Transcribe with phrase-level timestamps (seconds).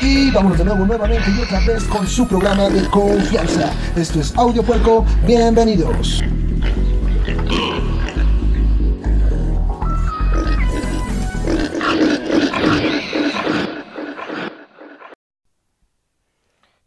[0.00, 3.72] Y vamos de nuevo nuevamente y otra vez con su programa de confianza.
[3.96, 6.22] Esto es Audio Puerco, bienvenidos.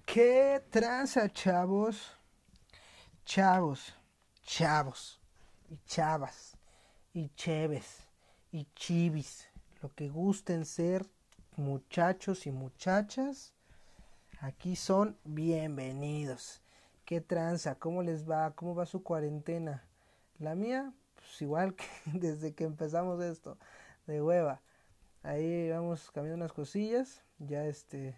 [0.06, 2.18] ¿Qué tranza, chavos?
[3.26, 3.94] Chavos,
[4.46, 5.20] chavos,
[5.70, 6.58] y chavas,
[7.14, 8.08] y cheves,
[8.52, 9.48] y chivis,
[9.82, 11.06] lo que gusten ser
[11.62, 13.54] muchachos y muchachas,
[14.40, 16.60] aquí son bienvenidos.
[17.06, 17.76] ¿Qué tranza?
[17.76, 18.52] ¿Cómo les va?
[18.56, 19.86] ¿Cómo va su cuarentena?
[20.40, 23.58] La mía, pues igual que desde que empezamos esto,
[24.08, 24.62] de hueva.
[25.22, 28.18] Ahí vamos cambiando unas cosillas, ya este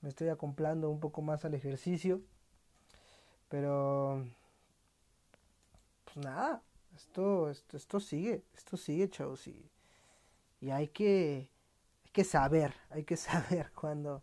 [0.00, 2.20] me estoy acoplando un poco más al ejercicio.
[3.48, 4.26] Pero
[6.06, 6.60] pues nada,
[6.96, 9.70] esto, esto, esto sigue, esto sigue, chavos, y,
[10.60, 11.53] y hay que
[12.14, 14.22] que saber, hay que saber cuando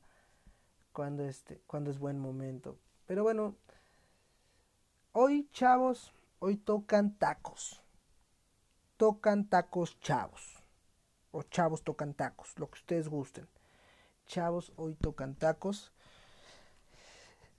[0.91, 2.79] cuando este, cuando es buen momento.
[3.05, 3.55] Pero bueno,
[5.11, 7.83] hoy, chavos, hoy tocan tacos.
[8.97, 10.63] Tocan tacos chavos.
[11.31, 13.47] O chavos tocan tacos, lo que ustedes gusten
[14.31, 15.91] chavos, hoy tocan tacos.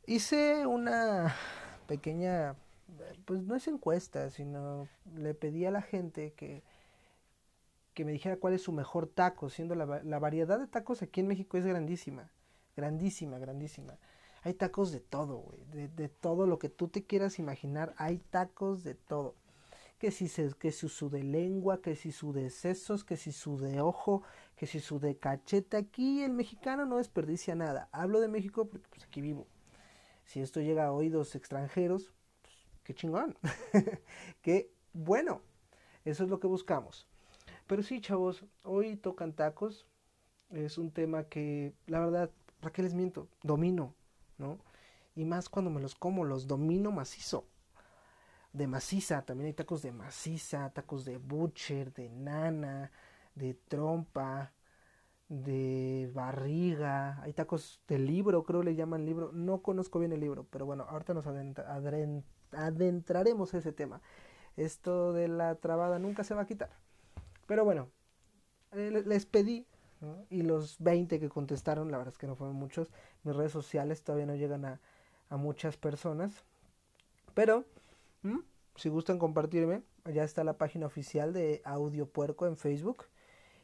[0.06, 1.34] Hice una
[1.86, 2.56] pequeña,
[3.26, 6.62] pues no es encuesta, sino le pedí a la gente que,
[7.94, 11.20] que me dijera cuál es su mejor taco, siendo la, la variedad de tacos aquí
[11.20, 12.30] en México es grandísima,
[12.76, 13.98] grandísima, grandísima.
[14.42, 18.82] Hay tacos de todo, de, de todo lo que tú te quieras imaginar, hay tacos
[18.82, 19.36] de todo
[20.02, 23.30] que si, se, que si su de lengua, que si su de sesos, que si
[23.30, 24.24] su de ojo,
[24.56, 25.76] que si su de cachete.
[25.76, 27.88] Aquí el mexicano no desperdicia nada.
[27.92, 29.46] Hablo de México porque pues, aquí vivo.
[30.24, 33.38] Si esto llega a oídos extranjeros, pues, qué chingón.
[34.42, 35.40] qué bueno.
[36.04, 37.06] Eso es lo que buscamos.
[37.66, 39.86] Pero sí, chavos, hoy tocan tacos.
[40.50, 43.28] Es un tema que, la verdad, ¿para qué les miento?
[43.42, 43.94] Domino,
[44.38, 44.58] ¿no?
[45.14, 47.46] Y más cuando me los como, los domino macizo
[48.52, 52.90] de maciza, también hay tacos de maciza, tacos de butcher, de nana,
[53.34, 54.52] de trompa,
[55.28, 60.46] de barriga, hay tacos de libro, creo le llaman libro, no conozco bien el libro,
[60.50, 61.26] pero bueno, ahorita nos
[62.52, 64.02] adentraremos a ese tema.
[64.56, 66.81] Esto de la trabada nunca se va a quitar.
[67.52, 67.90] Pero bueno,
[68.70, 69.66] eh, les pedí,
[70.30, 72.88] y los 20 que contestaron, la verdad es que no fueron muchos,
[73.24, 74.80] mis redes sociales todavía no llegan a,
[75.28, 76.32] a muchas personas,
[77.34, 77.66] pero.
[78.76, 79.82] Si gustan compartirme,
[80.14, 83.04] ya está la página oficial de Audio Puerco en Facebook.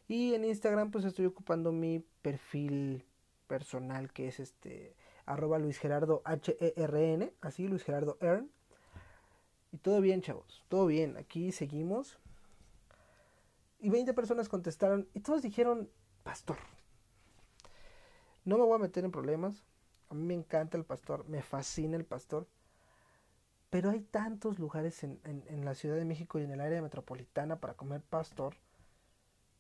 [0.07, 3.07] Y en Instagram pues estoy ocupando mi perfil
[3.47, 4.95] personal que es este
[5.25, 8.51] arroba Luis Gerardo H-E-R-N, así Luis Gerardo Ern.
[9.73, 12.19] Y todo bien, chavos, todo bien, aquí seguimos.
[13.81, 15.89] Y 20 personas contestaron y todos dijeron,
[16.25, 16.57] pastor.
[18.45, 19.63] No me voy a meter en problemas,
[20.09, 22.47] a mí me encanta el pastor, me fascina el pastor.
[23.71, 27.57] Pero hay tantos lugares en, en, la Ciudad de México y en el área metropolitana
[27.57, 28.55] para comer pastor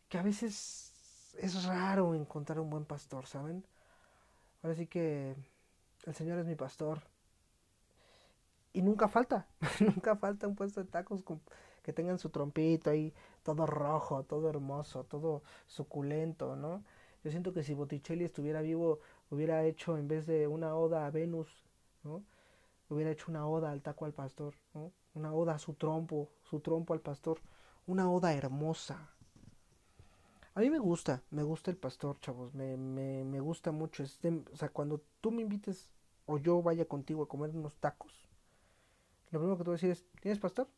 [0.08, 3.64] que a veces es raro encontrar un buen pastor, ¿saben?
[4.62, 5.36] Ahora sí que
[6.06, 7.02] el Señor es mi pastor.
[8.72, 9.46] Y nunca falta,
[9.80, 11.22] nunca falta un puesto de tacos
[11.88, 16.84] que tengan su trompito ahí, todo rojo, todo hermoso, todo suculento, ¿no?
[17.24, 19.00] Yo siento que si Botticelli estuviera vivo,
[19.30, 21.48] hubiera hecho en vez de una oda a Venus,
[22.04, 22.22] ¿no?
[22.90, 24.54] hubiera hecho una oda al taco al pastor,
[25.14, 27.40] una oda a su trompo, su trompo al pastor,
[27.86, 29.08] una oda hermosa.
[30.54, 34.02] A mí me gusta, me gusta el pastor, chavos, me, me, me gusta mucho.
[34.02, 35.88] Este, o sea, cuando tú me invites
[36.26, 38.28] o yo vaya contigo a comer unos tacos,
[39.30, 40.68] lo primero que te voy a decir es, ¿tienes pastor?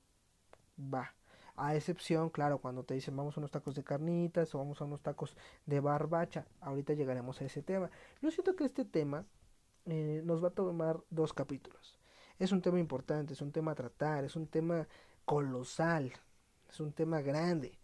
[0.81, 1.15] Va.
[1.57, 4.85] A excepción, claro, cuando te dicen vamos a unos tacos de carnitas o vamos a
[4.85, 5.37] unos tacos
[5.67, 6.47] de barbacha.
[6.61, 7.91] Ahorita llegaremos a ese tema.
[8.23, 9.27] Yo siento que este tema
[9.87, 11.99] eh, nos va a tomar dos capítulos.
[12.39, 14.89] Es un tema importante, es un tema a tratar, es un tema
[15.27, 16.13] colosal,
[16.71, 17.79] es un tema grande,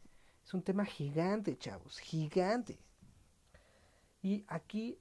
[0.44, 2.78] es un tema gigante, chavos, gigante.
[4.22, 4.98] Y aquí,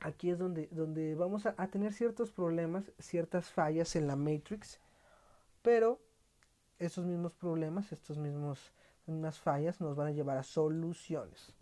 [0.00, 4.80] aquí es donde, donde vamos a, tener ciertos problemas, ciertas fallas en la Matrix,
[5.62, 6.00] pero
[6.78, 8.72] esos mismos problemas, estos mismos
[9.06, 11.54] unas fallas nos van a llevar a soluciones.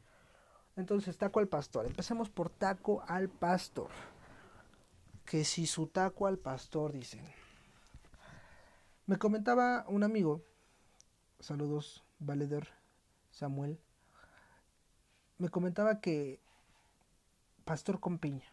[0.74, 1.86] Entonces, taco al pastor.
[1.86, 3.90] Empecemos por taco al pastor
[5.24, 7.24] que si su taco al pastor, dicen.
[9.06, 10.42] Me comentaba un amigo,
[11.40, 12.66] saludos, Valedor
[13.30, 13.78] Samuel,
[15.38, 16.40] me comentaba que
[17.64, 18.46] pastor con piña.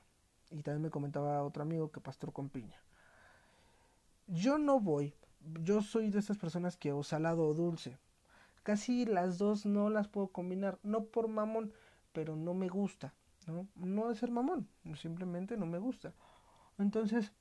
[0.51, 2.79] Y también me comentaba otro amigo que pastor con piña.
[4.27, 5.15] Yo no voy,
[5.63, 7.97] yo soy de esas personas que o salado o dulce.
[8.63, 11.73] Casi las dos no las puedo combinar, no por mamón,
[12.13, 13.13] pero no me gusta.
[13.47, 13.67] ¿no?
[13.75, 16.13] No de ser mamón, simplemente no me gusta.
[16.77, 17.33] Entonces,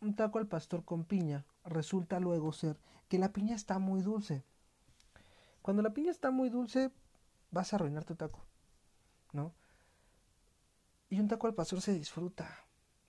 [0.00, 4.44] un taco al pastor con piña resulta luego ser que la piña está muy dulce.
[5.62, 6.90] Cuando la piña está muy dulce,
[7.50, 8.44] vas a arruinar tu taco,
[9.32, 9.54] ¿no?
[11.08, 12.48] Y un taco al pastor se disfruta.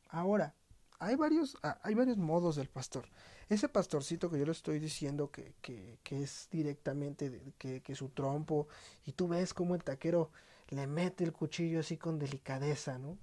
[0.10, 0.54] Ahora,
[1.00, 3.08] hay varios, hay varios modos del pastor.
[3.54, 8.68] Ese pastorcito que yo le estoy diciendo que, que, es directamente que, que su trompo,
[9.06, 10.32] y tú ves como el taquero
[10.70, 13.16] le mete el cuchillo así con delicadeza, ¿no?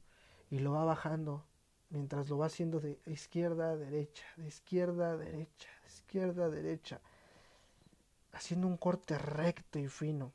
[0.48, 1.44] Y lo va bajando
[1.88, 6.48] mientras lo va haciendo de izquierda a derecha, de izquierda a derecha, de izquierda a
[6.48, 7.00] derecha,
[8.32, 10.32] haciendo un corte recto y fino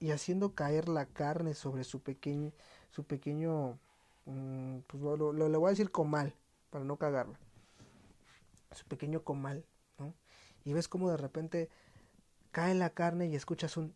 [0.00, 2.52] y haciendo caer la carne sobre su pequeño,
[2.90, 3.78] su pequeño,
[4.24, 6.34] mm, pues lo, le voy a decir comal,
[6.70, 7.38] para no cagarla,
[8.72, 9.64] su pequeño comal,
[9.98, 10.14] ¿no?
[10.64, 11.70] Y ves como de repente
[12.50, 13.94] cae la carne y escuchas un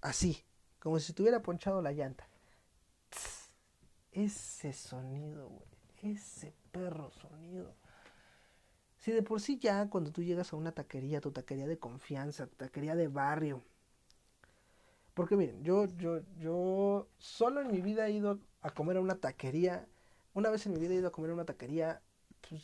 [0.00, 0.44] así,
[0.78, 2.28] como si estuviera ponchado la llanta.
[4.12, 6.14] Ese sonido, güey.
[6.14, 7.74] Ese perro sonido.
[8.98, 12.46] Si de por sí ya cuando tú llegas a una taquería, tu taquería de confianza,
[12.46, 13.62] tu taquería de barrio.
[15.14, 19.16] Porque miren, yo, yo, yo solo en mi vida he ido a comer a una
[19.16, 19.86] taquería.
[20.34, 22.00] Una vez en mi vida he ido a comer a una taquería.
[22.48, 22.62] Pues,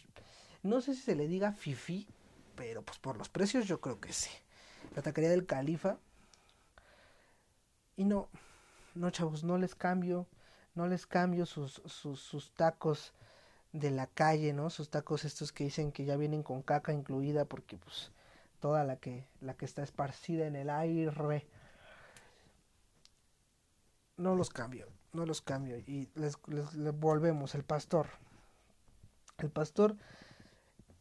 [0.62, 2.06] no sé si se le diga fifi,
[2.56, 4.30] pero pues por los precios yo creo que sí.
[4.94, 5.98] La taquería del califa.
[7.96, 8.28] Y no,
[8.94, 10.26] no chavos, no les cambio
[10.78, 13.12] no les cambio sus, sus, sus tacos
[13.72, 14.70] de la calle, ¿no?
[14.70, 18.12] Sus tacos estos que dicen que ya vienen con caca incluida porque pues
[18.60, 21.10] toda la que la que está esparcida en el aire
[24.16, 28.06] no los cambio, no los cambio y les, les, volvemos el pastor.
[29.38, 29.96] El pastor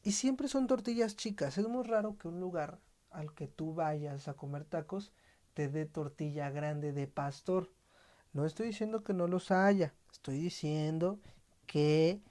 [0.08, 2.80] y siempre son tortillas chicas, es muy raro que un lugar
[3.12, 5.12] al que tú vayas a comer tacos
[5.54, 7.74] te dé tortilla grande de pastor.
[8.32, 11.20] No estoy diciendo que no los haya, estoy diciendo
[11.66, 12.22] que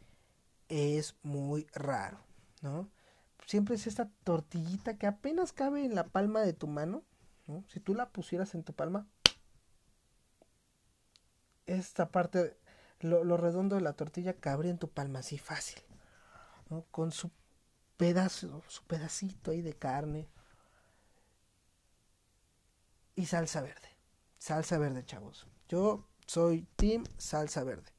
[0.70, 2.18] es muy raro,
[2.62, 2.88] ¿no?
[3.44, 7.02] Siempre es esta tortillita que apenas cabe en la palma de tu mano,
[7.46, 7.62] ¿no?
[7.68, 9.06] Si tú la pusieras en tu palma,
[11.66, 12.56] esta parte,
[13.00, 15.82] lo, lo redondo de la tortilla cabría en tu palma así fácil,
[16.70, 16.86] ¿no?
[16.90, 17.30] Con su
[17.96, 20.28] pedazo, su pedacito ahí de carne
[23.14, 23.88] y salsa verde,
[24.38, 25.46] salsa verde, chavos.
[25.68, 27.90] Yo soy Team Salsa Verde.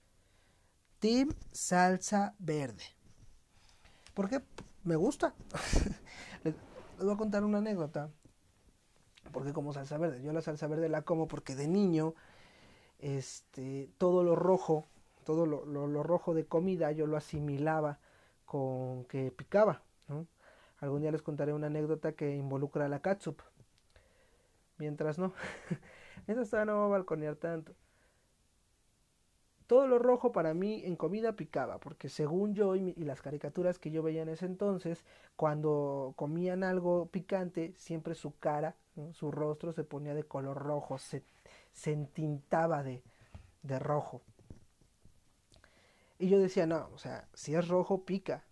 [0.99, 2.83] Team Salsa Verde.
[4.13, 4.41] Porque
[4.83, 5.33] me gusta.
[6.43, 6.55] les,
[6.99, 8.09] voy a contar una anécdota.
[9.31, 12.15] Porque como salsa verde, yo la salsa verde la como porque de niño,
[12.99, 14.87] este, todo lo rojo,
[15.25, 17.99] todo lo, lo, rojo de comida yo lo asimilaba
[18.45, 19.83] con que picaba.
[20.79, 23.41] Algún día les contaré una anécdota que involucra la catsup.
[24.77, 25.33] Mientras no.
[26.27, 27.73] Mientras todavía no va a balconear tanto.
[29.65, 33.91] Todo lo rojo para mí en comida picaba, porque según yo y, las caricaturas que
[33.91, 35.03] yo veía en ese entonces,
[35.35, 38.77] cuando comían algo picante, siempre su cara,
[39.11, 41.25] su rostro se ponía de color rojo, se,
[41.73, 43.03] se entintaba de,
[43.63, 44.21] de rojo.
[46.17, 48.46] Y yo decía, no, o sea, si es rojo, pica.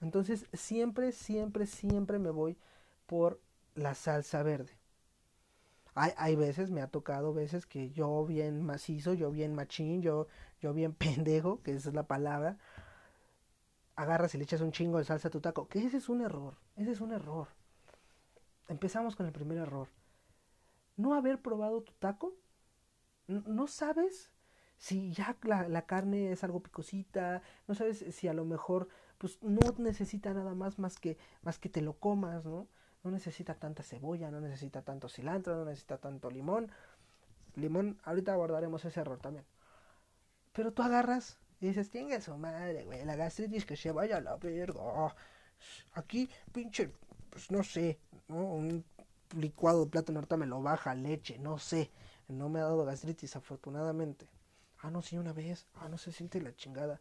[0.00, 2.56] Entonces siempre, siempre, siempre me voy
[3.06, 3.40] por
[3.74, 4.78] la salsa verde.
[5.94, 10.28] Hay, hay veces, me ha tocado veces que yo bien macizo, yo bien machín, yo,
[10.60, 12.58] yo bien pendejo, que esa es la palabra,
[13.96, 15.68] agarras y le echas un chingo de salsa a tu taco.
[15.68, 17.48] Que ese es un error, ese es un error.
[18.68, 19.88] Empezamos con el primer error.
[20.96, 22.34] No haber probado tu taco,
[23.26, 24.30] no sabes
[24.78, 28.88] si ya la, la, carne es algo picosita, no sabes si a lo mejor
[29.20, 32.66] pues no necesita nada más más que más que te lo comas, ¿no?
[33.02, 36.70] no necesita tanta cebolla, no necesita tanto cilantro, no necesita tanto limón.
[37.56, 39.44] Limón, ahorita abordaremos ese error también.
[40.52, 44.20] Pero tú agarras y dices, tenga su madre, güey, la gastritis que se vaya a
[44.20, 45.14] la verga.
[45.92, 46.90] Aquí, pinche,
[47.30, 47.98] pues no sé,
[48.28, 48.36] ¿no?
[48.54, 48.84] un
[49.36, 51.90] licuado de plátano ahorita me lo baja, leche, no sé.
[52.28, 54.28] No me ha dado gastritis, afortunadamente.
[54.78, 55.66] Ah, no, sí, una vez.
[55.74, 57.00] Ah, no se siente la chingada.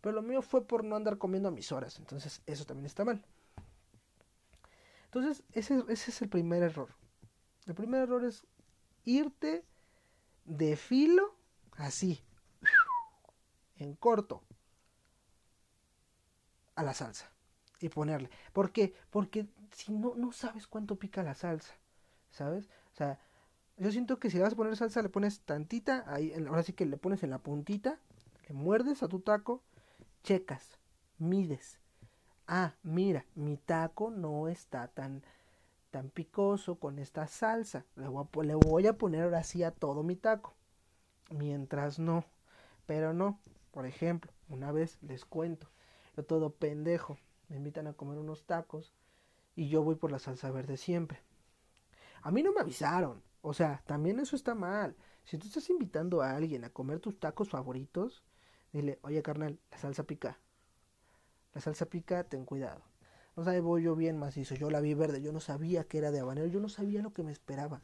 [0.00, 1.98] Pero lo mío fue por no andar comiendo a mis horas.
[1.98, 3.24] Entonces, eso también está mal.
[5.06, 6.88] Entonces, ese, ese es el primer error.
[7.66, 8.46] El primer error es
[9.04, 9.64] irte
[10.44, 11.34] de filo
[11.76, 12.22] así,
[13.76, 14.42] en corto,
[16.74, 17.30] a la salsa
[17.80, 18.30] y ponerle.
[18.52, 18.94] ¿Por qué?
[19.10, 21.74] Porque si no, no sabes cuánto pica la salsa,
[22.30, 22.68] ¿sabes?
[22.92, 23.18] O sea,
[23.76, 26.86] yo siento que si vas a poner salsa, le pones tantita, ahí, ahora sí que
[26.86, 27.98] le pones en la puntita,
[28.48, 29.62] le muerdes a tu taco,
[30.22, 30.78] checas,
[31.18, 31.78] mides,
[32.46, 35.22] ah, mira, mi taco no está tan,
[35.90, 37.86] tan picoso con esta salsa.
[37.96, 40.54] Le voy, a, le voy a poner ahora sí a todo mi taco.
[41.30, 42.24] mientras no.
[42.86, 43.40] Pero no,
[43.72, 45.68] por ejemplo, una vez les cuento,
[46.16, 48.94] yo todo pendejo, me invitan a comer unos tacos
[49.56, 51.20] y yo voy por la salsa verde siempre.
[52.22, 54.96] A mí no me avisaron, o sea, también eso está mal.
[55.24, 58.22] Si tú estás invitando a alguien a comer tus tacos favoritos,
[58.72, 60.38] dile, oye carnal, la salsa pica.
[61.54, 62.82] La salsa pica, ten cuidado.
[63.36, 64.54] No sabe, yo bien macizo.
[64.54, 67.12] Yo la vi verde, yo no sabía que era de habanero, yo no sabía lo
[67.12, 67.82] que me esperaba.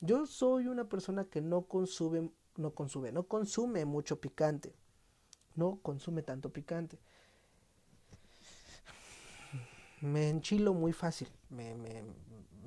[0.00, 4.74] Yo soy una persona que no consume, no consume, no consume mucho picante.
[5.54, 6.98] No consume tanto picante.
[10.00, 12.02] Me enchilo muy fácil, me, me,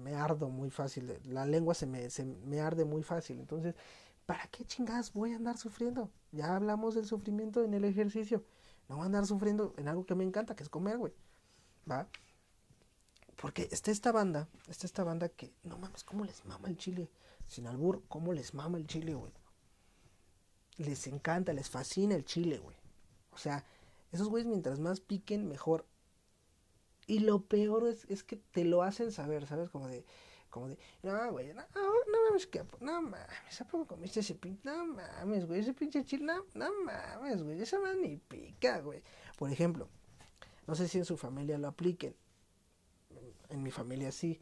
[0.04, 3.40] me ardo muy fácil, la lengua se me, se me arde muy fácil.
[3.40, 3.74] Entonces,
[4.26, 6.12] ¿para qué chingadas voy a andar sufriendo?
[6.32, 8.44] Ya hablamos del sufrimiento en el ejercicio.
[8.88, 11.14] No voy a andar sufriendo en algo que me encanta, que es comer, güey.
[11.90, 12.08] ¿Va?
[13.36, 17.10] Porque está esta banda, está esta banda que, no mames, ¿cómo les mama el chile?
[17.48, 19.32] Sin albur, ¿cómo les mama el chile, güey?
[20.78, 22.78] Les encanta, les fascina el chile, güey.
[23.32, 23.66] O sea,
[24.12, 25.86] esos güeyes mientras más piquen, mejor.
[27.06, 29.70] Y lo peor es, es que te lo hacen saber, ¿sabes?
[29.70, 30.06] Como de,
[30.54, 34.62] como de, no, güey, no, no mames, que, no mames, ¿a poco comiste ese pinche?
[34.64, 39.02] No mames, güey, ese pinche chile, no, no mames, güey, esa más ni pica, güey.
[39.36, 39.90] Por ejemplo,
[40.68, 42.16] no sé si en su familia lo apliquen,
[43.50, 44.40] en mi familia sí.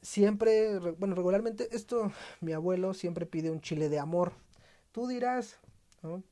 [0.00, 4.32] Siempre, bueno, regularmente esto, mi abuelo siempre pide un chile de amor.
[4.92, 5.58] Tú dirás,
[6.04, 6.22] ¿no?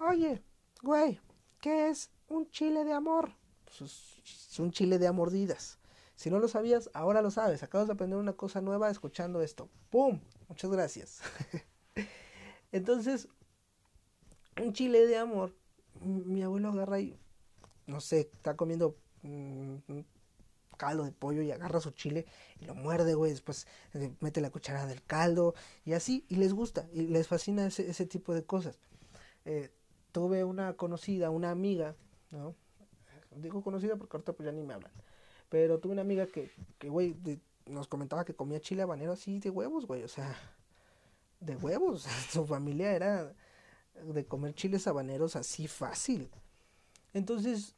[0.00, 0.42] Oye,
[0.82, 1.20] güey,
[1.60, 3.30] ¿qué es un chile de amor?
[3.66, 3.82] Pues
[4.24, 5.78] es un chile de amordidas.
[6.16, 7.62] Si no lo sabías, ahora lo sabes.
[7.62, 9.68] Acabas de aprender una cosa nueva escuchando esto.
[9.90, 10.20] ¡Pum!
[10.48, 11.20] Muchas gracias.
[12.72, 13.28] Entonces,
[14.60, 15.54] un chile de amor,
[16.00, 17.18] mi abuelo agarra y,
[17.86, 20.06] no sé, está comiendo un
[20.76, 22.26] caldo de pollo y agarra su chile
[22.60, 23.32] y lo muerde, güey.
[23.32, 25.54] Después eh, mete la cucharada del caldo
[25.84, 28.78] y así, y les gusta, y les fascina ese, ese tipo de cosas.
[29.44, 29.70] Eh,
[30.12, 31.94] tuve una conocida, una amiga,
[32.30, 32.54] ¿no?
[33.36, 34.92] Digo conocida porque ahorita pues ya ni me hablan.
[35.48, 37.16] Pero tuve una amiga que, que güey,
[37.66, 40.02] nos comentaba que comía chile habanero así de huevos, güey.
[40.02, 40.34] O sea,
[41.40, 42.02] de huevos.
[42.30, 43.34] Su familia era
[44.02, 46.30] de comer chiles habaneros así fácil.
[47.14, 47.74] Entonces,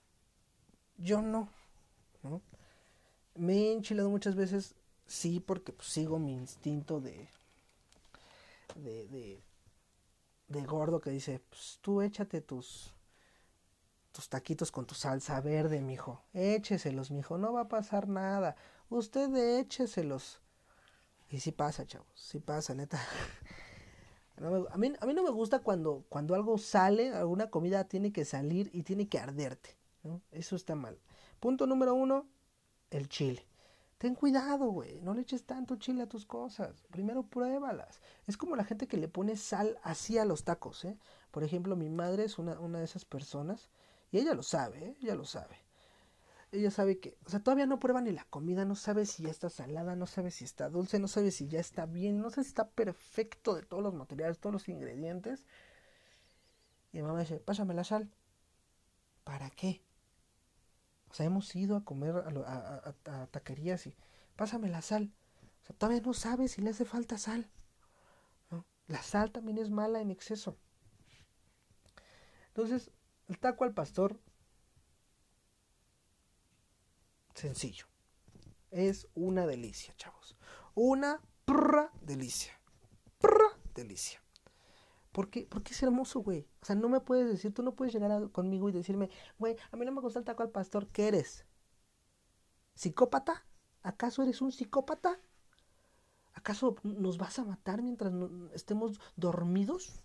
[0.97, 1.49] yo no,
[2.23, 2.43] ¿no?
[3.35, 4.75] Me he enchilado muchas veces,
[5.07, 7.29] sí, porque pues, sigo mi instinto de,
[8.75, 9.41] de, de,
[10.49, 12.93] de gordo que dice, pues tú échate tus
[14.13, 16.23] tus taquitos con tu salsa verde, mijo.
[16.33, 18.57] Écheselos, mijo, no va a pasar nada.
[18.89, 20.41] Usted écheselos.
[21.31, 22.99] Y sí pasa, chavos, sí pasa, neta.
[24.71, 28.25] a, mí, a mí no me gusta cuando, cuando algo sale, alguna comida tiene que
[28.25, 29.77] salir y tiene que arderte.
[30.03, 30.23] ¿no?
[30.31, 30.99] Eso está mal.
[31.39, 32.27] Punto número uno,
[32.91, 33.47] el chile.
[33.99, 35.01] Ten cuidado, güey.
[35.01, 36.85] No le eches tanto chile a tus cosas.
[36.91, 38.01] Primero pruébalas.
[38.27, 40.97] Es como la gente que le pone sal así a los tacos, ¿eh?
[41.33, 43.71] Por ejemplo, mi madre es una, una de esas personas
[44.11, 44.97] y ella lo sabe, ¿eh?
[45.03, 45.57] ella lo sabe.
[46.51, 49.31] Ella sabe que, o sea, todavía no prueba ni la comida, no sabe si ya
[49.31, 52.45] está salada, no sabe si está dulce, no sabe si ya está bien, no sabe
[52.45, 55.45] si está perfecto de todos los materiales, todos los ingredientes.
[56.93, 58.11] Y mi mamá dice, pásame la sal.
[59.25, 59.83] ¿Para qué?
[61.11, 63.95] O sea, hemos ido a comer a, a, taquerías y
[64.37, 65.13] pásame la sal.
[65.63, 67.51] O sea, todavía no sabe si le hace falta sal.
[68.87, 70.57] La sal también es mala en exceso.
[72.49, 72.91] Entonces,
[73.29, 74.19] el taco al pastor,
[77.35, 77.87] sencillo.
[78.71, 80.37] Es una delicia, chavos.
[80.75, 82.61] Una prra delicia.
[83.19, 84.23] Prra delicia.
[85.13, 85.47] ¿Por qué?
[85.49, 86.47] Porque es hermoso, güey.
[86.61, 89.77] O sea, no me puedes decir, tú no puedes llegar conmigo y decirme, güey, a
[89.77, 90.89] mí no me gusta el taco al pastor.
[90.89, 91.47] ¿Qué eres?
[92.75, 93.45] ¿Psicópata?
[93.83, 95.19] ¿Acaso eres un psicópata?
[96.35, 98.13] ¿Acaso nos vas a matar mientras
[98.55, 100.05] estemos dormidos?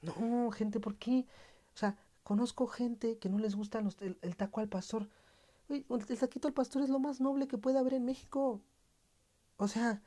[0.00, 1.26] No, gente, ¿por qué?
[1.74, 5.08] O sea, conozco gente que no les gusta el, taco al pastor.
[5.68, 8.60] el taquito al pastor es lo más noble que puede haber en México.
[9.56, 10.02] O sea,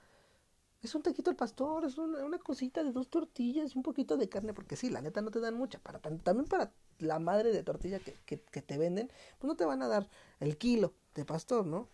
[0.82, 4.54] es un taquito al pastor, es una, cosita de dos tortillas un poquito de carne,
[4.54, 5.80] porque sí, la neta no te dan mucha.
[6.24, 9.82] También para la madre de tortilla que, que, que te venden, pues no te van
[9.82, 11.88] a dar el kilo de pastor, ¿no?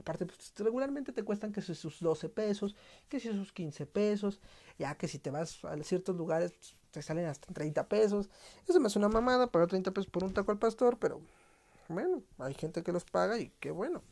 [0.00, 2.74] Aparte, pues, regularmente te cuestan que si sus 12 pesos,
[3.08, 4.40] que si sus 15 pesos,
[4.78, 8.28] ya que si te vas a ciertos lugares pues, te salen hasta 30 pesos.
[8.66, 11.20] Eso me hace una mamada, pagar 30 pesos por un taco al pastor, pero
[11.88, 14.02] bueno, hay gente que los paga y qué bueno.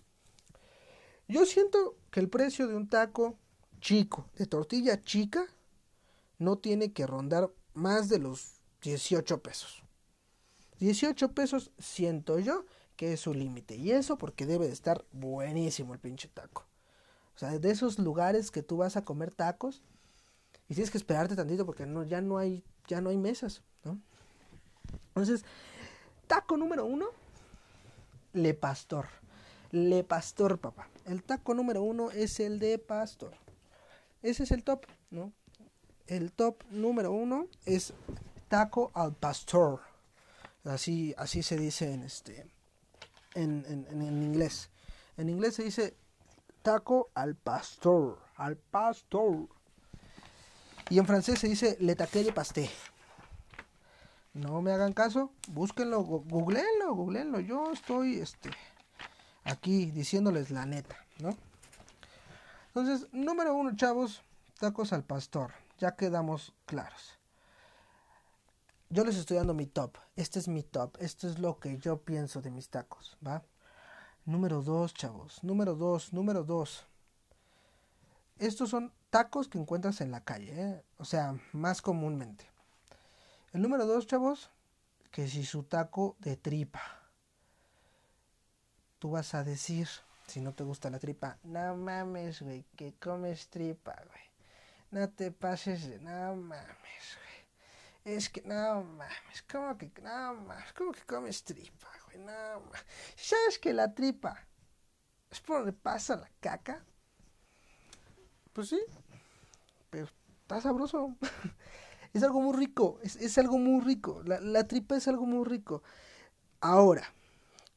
[1.29, 3.37] Yo siento que el precio de un taco
[3.81, 5.47] chico, de tortilla chica,
[6.39, 9.83] no tiene que rondar más de los 18 pesos.
[10.79, 12.65] 18 pesos siento yo
[12.97, 13.77] que es su límite.
[13.77, 16.67] Y eso porque debe de estar buenísimo el pinche taco.
[17.35, 19.83] O sea, de esos lugares que tú vas a comer tacos
[20.69, 23.99] Y tienes que esperarte tantito porque no, ya no hay, ya no hay mesas, ¿no?
[25.09, 25.45] Entonces,
[26.27, 27.07] taco número uno,
[28.33, 29.07] le pastor.
[29.71, 30.89] Le pastor, papá.
[31.07, 33.33] El taco número uno es el de pastor.
[34.23, 35.33] Ese es el top, ¿no?
[36.07, 37.93] El top número uno es
[38.49, 39.81] taco al pastor.
[40.65, 42.47] Así, así se dice en este
[43.35, 44.71] en, en, en inglés.
[45.17, 45.97] En inglés se dice
[46.63, 48.19] taco al pastor.
[48.37, 49.49] Al pastor.
[50.91, 52.71] Y en francés se dice le taqué de pasté.
[54.33, 57.41] No me hagan caso, búsquenlo, googleenlo, googleenlo.
[57.41, 58.51] Yo estoy este,
[59.45, 61.37] aquí diciéndoles la neta, ¿no?
[62.69, 64.23] Entonces, número uno, chavos,
[64.61, 65.53] tacos al pastor.
[65.79, 67.19] Ya quedamos claros.
[68.91, 69.99] Yo les estoy dando mi top.
[70.17, 70.97] Este es mi top.
[71.01, 73.43] Esto es lo que yo pienso de mis tacos, ¿va?
[74.25, 75.43] Número dos, chavos.
[75.43, 76.87] Número dos, número dos.
[78.39, 80.85] Estos son tacos que encuentras en la calle, ¿eh?
[80.99, 82.47] o sea, más comúnmente.
[83.53, 84.51] El número dos, chavos,
[85.11, 86.83] que si su taco de tripa.
[88.99, 89.89] Tú vas a decir,
[90.27, 94.23] si no te gusta la tripa, no mames, güey, que comes tripa, güey.
[94.91, 98.17] No te pases de, no mames, güey.
[98.17, 102.19] Es que, no mames, ¿cómo que, no mames, cómo que comes tripa, güey?
[102.19, 102.71] No.
[103.17, 104.47] ¿Sabes que la tripa
[105.31, 106.85] es por donde pasa la caca?
[108.59, 108.81] Pues sí,
[109.89, 110.09] pero
[110.43, 111.15] está sabroso.
[112.13, 114.21] es algo muy rico, es, es algo muy rico.
[114.25, 115.85] La, la, tripa es algo muy rico.
[116.61, 117.05] Ahora,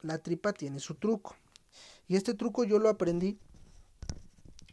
[0.02, 1.36] la tripa tiene su truco.
[2.08, 3.38] Y este truco yo lo aprendí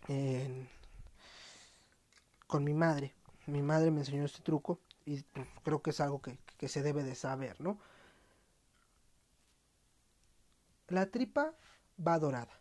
[0.08, 0.66] en,
[2.46, 3.14] con mi madre.
[3.44, 5.24] Mi madre me enseñó este truco y
[5.62, 7.78] creo que es algo que, que se debe de saber, ¿no?
[10.86, 11.52] La tripa
[12.00, 12.58] va dorada.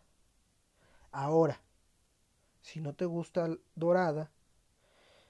[1.12, 1.58] Ahora,
[2.68, 4.30] si no te gusta dorada,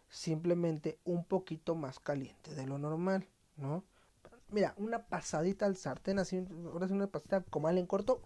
[0.09, 3.85] simplemente un poquito más caliente de lo normal, ¿no?
[4.51, 8.21] Mira, una pasadita al sartén, así, ahora es una pasadita como en corto.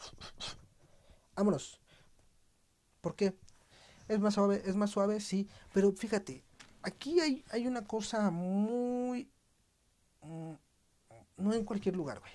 [1.36, 1.78] Vámonos.
[3.02, 3.36] ¿Por qué?
[4.08, 6.42] Es más suave, es más suave, sí, pero fíjate,
[6.82, 9.30] aquí hay, hay una cosa muy...
[10.22, 10.52] Mm,
[11.36, 12.32] no en cualquier lugar, güey.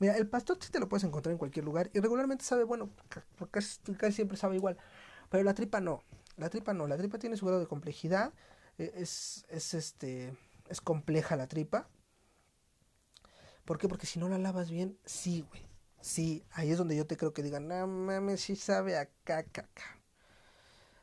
[0.00, 2.90] Mira, el pastor sí te lo puedes encontrar en cualquier lugar y regularmente sabe, bueno,
[3.50, 4.76] casi, casi siempre sabe igual.
[5.32, 6.02] Pero la tripa no.
[6.36, 6.86] La tripa no.
[6.86, 8.34] La tripa tiene su grado de complejidad.
[8.76, 10.36] E, es, es, este,
[10.68, 11.88] es compleja la tripa.
[13.64, 13.88] ¿Por qué?
[13.88, 15.62] Porque si no la lavas bien, sí, güey.
[16.02, 19.66] Sí, ahí es donde yo te creo que digan, no mames, sí sabe a caca.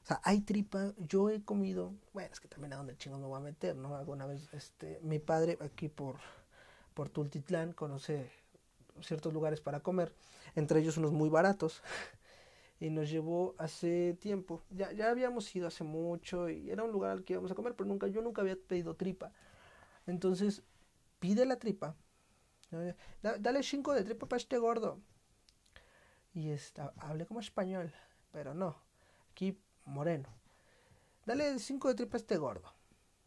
[0.04, 3.26] O sea, hay tripa, yo he comido, bueno, es que también a donde chingo me
[3.26, 3.96] voy a meter, ¿no?
[3.96, 6.18] Alguna vez, este, mi padre aquí por,
[6.94, 8.30] por Tultitlán conoce
[9.02, 10.14] ciertos lugares para comer,
[10.56, 11.82] entre ellos unos muy baratos.
[12.80, 14.62] y nos llevó hace tiempo.
[14.70, 17.76] Ya, ya habíamos ido hace mucho y era un lugar al que íbamos a comer,
[17.76, 19.32] pero nunca, yo nunca había pedido tripa.
[20.08, 20.64] Entonces,
[21.20, 21.96] pide la tripa.
[23.22, 25.00] Dale cinco de tripa para este gordo.
[26.34, 27.92] Y está, hablé como español,
[28.32, 28.78] pero no.
[29.32, 30.30] Aquí moreno.
[31.26, 32.74] Dale cinco de tripa a este gordo.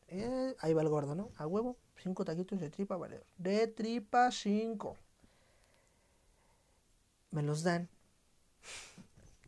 [0.09, 1.31] Eh, ahí va el gordo, ¿no?
[1.37, 3.23] A huevo, cinco taquitos de tripa, vale.
[3.37, 4.97] De tripa cinco.
[7.31, 7.89] Me los dan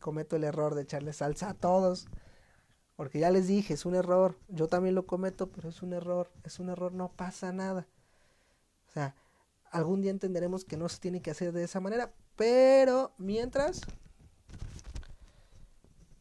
[0.04, 2.08] cometo el error de echarle salsa a todos.
[2.94, 4.38] Porque ya les dije, es un error.
[4.48, 6.30] Yo también lo cometo, pero es un error.
[6.44, 7.88] Es un error, no pasa nada.
[8.86, 9.14] O sea,
[9.70, 12.12] algún día entenderemos que no se tiene que hacer de esa manera.
[12.36, 13.80] Pero mientras,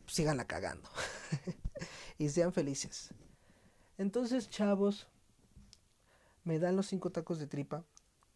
[0.07, 0.89] síganla cagando.
[2.17, 3.09] y sean felices.
[3.97, 5.09] Entonces, chavos,
[6.45, 7.83] me dan los cinco tacos de tripa.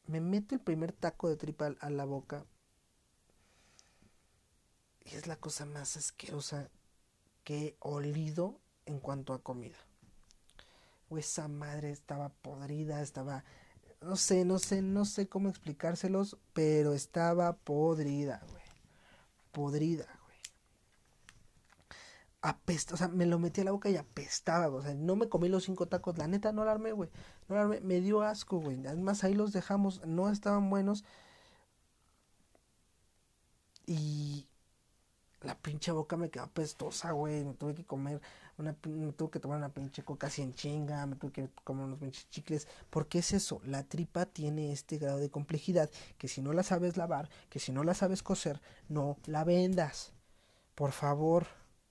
[0.07, 2.45] Me meto el primer taco de tripa a la boca
[5.11, 6.69] y es la cosa más asquerosa
[7.43, 9.77] que he olido en cuanto a comida.
[11.09, 13.43] O esa madre estaba podrida, estaba...
[14.01, 18.63] No sé, no sé, no sé cómo explicárselos, pero estaba podrida, güey.
[19.51, 20.37] Podrida, güey.
[22.41, 25.29] Apesta, o sea, me lo metí a la boca y apestaba, o sea, no me
[25.29, 27.09] comí los cinco tacos, la neta no la güey.
[27.47, 28.85] No la me dio asco, güey.
[28.85, 31.03] Además ahí los dejamos, no estaban buenos.
[33.87, 34.47] Y
[35.41, 37.43] la pinche boca me quedó apestosa, güey.
[37.45, 38.21] Me tuve que comer
[38.57, 41.99] una, me tuve que tomar una pinche coca en chinga, me tuve que comer unos
[41.99, 42.67] pinches chicles.
[42.89, 43.61] porque es eso?
[43.65, 47.71] La tripa tiene este grado de complejidad que si no la sabes lavar, que si
[47.71, 50.13] no la sabes coser, no la vendas.
[50.75, 51.47] Por favor,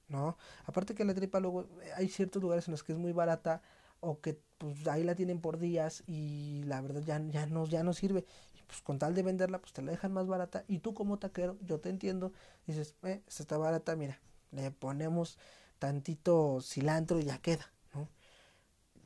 [0.08, 0.36] ¿no?
[0.66, 3.62] Aparte que la tripa luego hay ciertos lugares en los que es muy barata
[4.00, 7.82] o que pues ahí la tienen por días y la verdad ya, ya, no, ya
[7.82, 8.24] no sirve
[8.66, 10.64] pues con tal de venderla, pues te la dejan más barata.
[10.68, 12.32] Y tú como taquero, yo te entiendo,
[12.66, 15.38] dices, esta está barata, mira, le ponemos
[15.78, 18.08] tantito cilantro y ya queda, ¿no?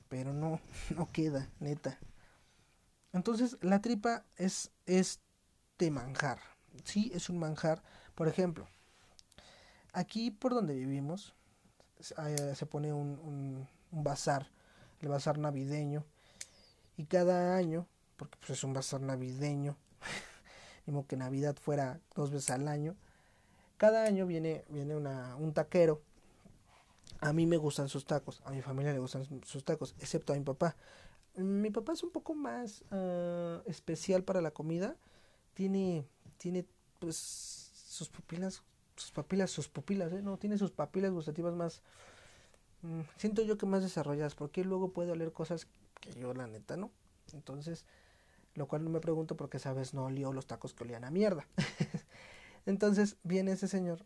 [0.08, 0.60] pero no,
[0.96, 1.98] no queda, neta.
[3.12, 6.38] Entonces, la tripa es este manjar.
[6.84, 7.82] Sí, es un manjar.
[8.14, 8.68] Por ejemplo,
[9.92, 11.34] aquí por donde vivimos
[11.98, 14.50] se eh, pone un, un, un bazar,
[15.00, 16.04] el bazar navideño.
[16.96, 17.86] Y cada año,
[18.16, 19.76] porque pues es un bazar navideño,
[20.84, 22.96] como que Navidad fuera dos veces al año,
[23.80, 26.02] cada año viene, viene una, un taquero.
[27.20, 30.36] A mí me gustan sus tacos, a mi familia le gustan sus tacos, excepto a
[30.36, 30.76] mi papá.
[31.34, 34.96] Mi papá es un poco más uh, especial para la comida.
[35.54, 36.66] Tiene, tiene
[36.98, 38.62] pues sus pupilas,
[38.96, 40.22] sus papilas, sus pupilas, ¿eh?
[40.22, 41.82] no, tiene sus papilas gustativas más,
[42.82, 45.66] mm, siento yo que más desarrolladas, porque luego puede oler cosas
[46.00, 46.90] que yo la neta no.
[47.32, 47.84] Entonces,
[48.54, 51.46] lo cual no me pregunto porque sabes no olió los tacos que olían a mierda.
[52.66, 54.04] Entonces viene ese señor,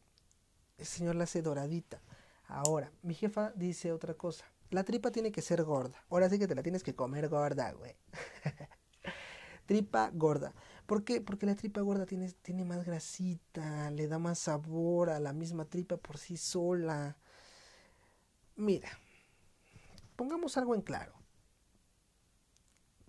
[0.78, 2.00] ese señor la hace doradita.
[2.46, 4.44] Ahora, mi jefa dice otra cosa.
[4.70, 6.02] La tripa tiene que ser gorda.
[6.10, 7.96] Ahora sí que te la tienes que comer gorda, güey.
[9.66, 10.52] tripa gorda.
[10.87, 11.20] ¿Por qué?
[11.20, 15.64] Porque la tripa gorda tiene, tiene más grasita, le da más sabor a la misma
[15.64, 17.16] tripa por sí sola.
[18.57, 18.99] Mira,
[20.17, 21.25] pongamos algo en claro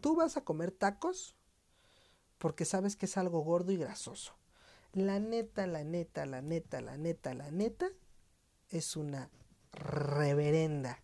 [0.06, 1.36] tú vas a comer tacos
[2.38, 4.38] porque sabes que es algo gordo y grasoso.
[4.94, 7.88] La neta, la neta, la neta, la neta, la neta
[8.70, 9.32] es una
[9.72, 11.04] reverenda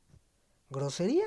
[0.70, 1.26] grosería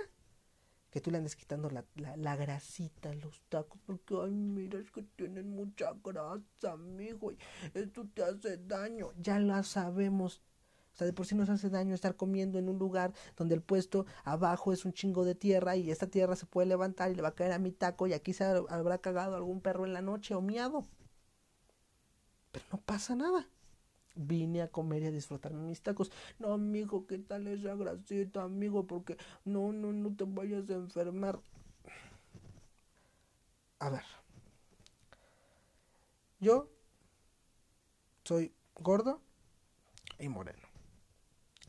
[0.92, 4.92] que tú le andes quitando la, la, grasita a los tacos porque, ay, mira, es
[4.92, 7.38] que tienen mucha grasa, amigo, y
[7.74, 9.10] esto te hace daño.
[9.16, 10.40] Ya lo sabemos
[10.94, 13.62] o sea, de por sí nos hace daño estar comiendo en un lugar donde el
[13.62, 17.22] puesto abajo es un chingo de tierra y esta tierra se puede levantar y le
[17.22, 20.02] va a caer a mi taco y aquí se habrá cagado algún perro en la
[20.02, 20.86] noche o miado.
[22.52, 23.48] Pero no pasa nada.
[24.14, 26.12] Vine a comer y a disfrutarme mis tacos.
[26.38, 28.86] No, amigo, ¿qué tal esa grasita, amigo?
[28.86, 31.40] Porque no, no, no te vayas a enfermar.
[33.80, 34.04] A ver.
[36.38, 36.68] Yo
[38.22, 39.20] soy gordo
[40.20, 40.63] y moreno.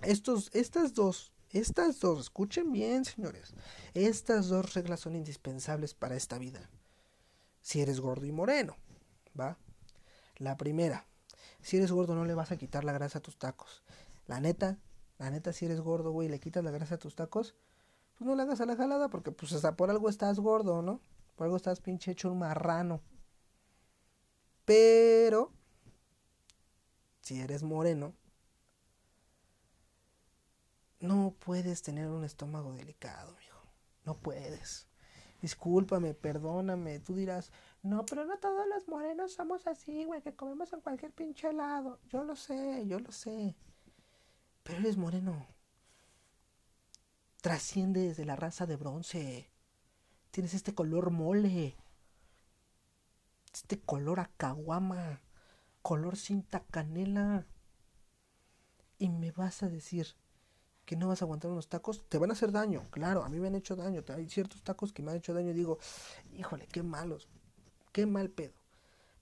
[0.06, 3.54] Estos, estas dos, estas dos, escuchen bien, señores,
[3.94, 6.70] estas dos reglas son indispensables para esta vida.
[7.62, 8.76] Si eres gordo y moreno,
[9.40, 9.58] ¿va?
[10.38, 11.08] La primera,
[11.62, 13.84] si eres gordo no le vas a quitar la grasa a tus tacos.
[14.28, 14.78] La neta,
[15.18, 17.56] la neta, si eres gordo, güey, le quitas la grasa a tus tacos,
[18.18, 21.02] pues no le hagas a la jalada porque pues hasta por algo estás gordo, ¿no?
[21.36, 23.02] Por algo estás pinche hecho un marrano.
[24.66, 25.52] Pero,
[27.22, 28.14] si eres moreno,
[31.08, 33.62] no puedes tener un estómago delicado, hijo.
[34.04, 34.88] No puedes.
[35.42, 37.00] Discúlpame, perdóname.
[37.00, 37.52] Tú dirás,
[37.84, 42.00] no, pero no todos los morenos somos así, güey, que comemos en cualquier pinche helado.
[42.10, 43.56] Yo lo sé, yo lo sé.
[44.64, 45.48] Pero eres moreno.
[47.42, 49.52] Trasciendes de la raza de bronce.
[50.32, 51.76] Tienes este color mole.
[53.54, 55.22] Este color acaguama.
[55.84, 57.46] Color cinta canela.
[58.98, 60.16] Y me vas a decir
[60.86, 62.88] que no vas a aguantar unos tacos, te van a hacer daño.
[62.92, 64.04] Claro, a mí me han hecho daño.
[64.10, 65.80] Hay ciertos tacos que me han hecho daño y digo,
[66.34, 67.28] híjole, qué malos,
[67.92, 68.54] qué mal pedo.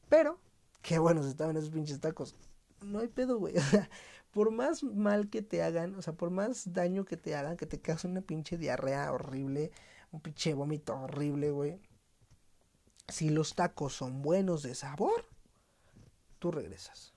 [0.10, 0.39] Pero,
[0.82, 2.36] qué buenos estaban esos pinches tacos.
[2.82, 3.56] No hay pedo, güey.
[4.32, 7.67] Por más mal que te hagan, o sea, por más daño que te hagan, que
[7.67, 9.71] te cause una pinche diarrea horrible,
[10.12, 11.80] un pinche vómito horrible, güey.
[13.10, 15.28] Si los tacos son buenos de sabor,
[16.39, 17.13] tú regresas.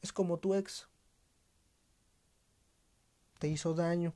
[0.00, 0.86] Es como tu ex
[3.44, 4.14] te hizo daño,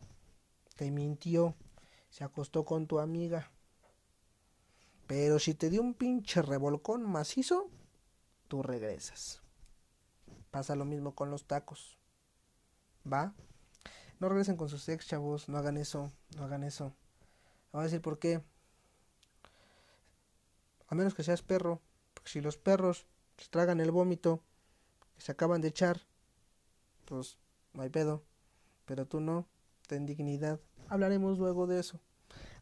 [0.75, 1.55] te mintió,
[2.09, 3.51] se acostó con tu amiga.
[5.07, 7.69] Pero si te dio un pinche revolcón macizo,
[8.49, 9.43] tú regresas.
[10.51, 11.99] Pasa lo mismo con los tacos.
[13.05, 13.35] ¿Va?
[14.19, 15.47] No regresen con sus ex, chavos.
[15.51, 16.11] No hagan eso.
[16.35, 16.95] No hagan eso.
[17.71, 18.43] Voy a decir por qué.
[20.87, 21.83] A menos que seas perro.
[22.14, 23.05] Porque si los perros
[23.37, 24.43] se tragan el vómito
[25.17, 26.01] que se acaban de echar,
[27.05, 27.37] pues
[27.75, 28.23] no hay pedo
[28.88, 29.46] pero tú no,
[29.87, 30.59] ten dignidad.
[30.88, 32.01] Hablaremos luego de eso.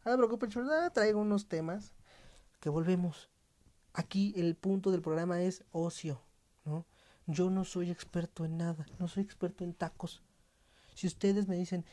[0.05, 0.53] No te preocupes,
[0.93, 1.93] traigo unos temas
[2.59, 3.29] que volvemos.
[3.93, 6.21] Aquí el punto del programa es ocio,
[6.65, 6.85] ¿no?
[7.25, 10.21] Yo no soy experto en nada, no soy experto en tacos.
[10.93, 11.85] Si ustedes me dicen,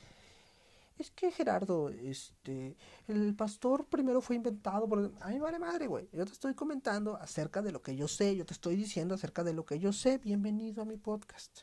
[0.99, 5.13] es que Gerardo, este, el pastor primero fue inventado por...
[5.21, 6.09] A mí vale madre, güey.
[6.13, 9.45] Yo te estoy comentando acerca de lo que yo sé, yo te estoy diciendo acerca
[9.45, 10.19] de lo que yo sé.
[10.19, 11.63] Bienvenido a mi podcast.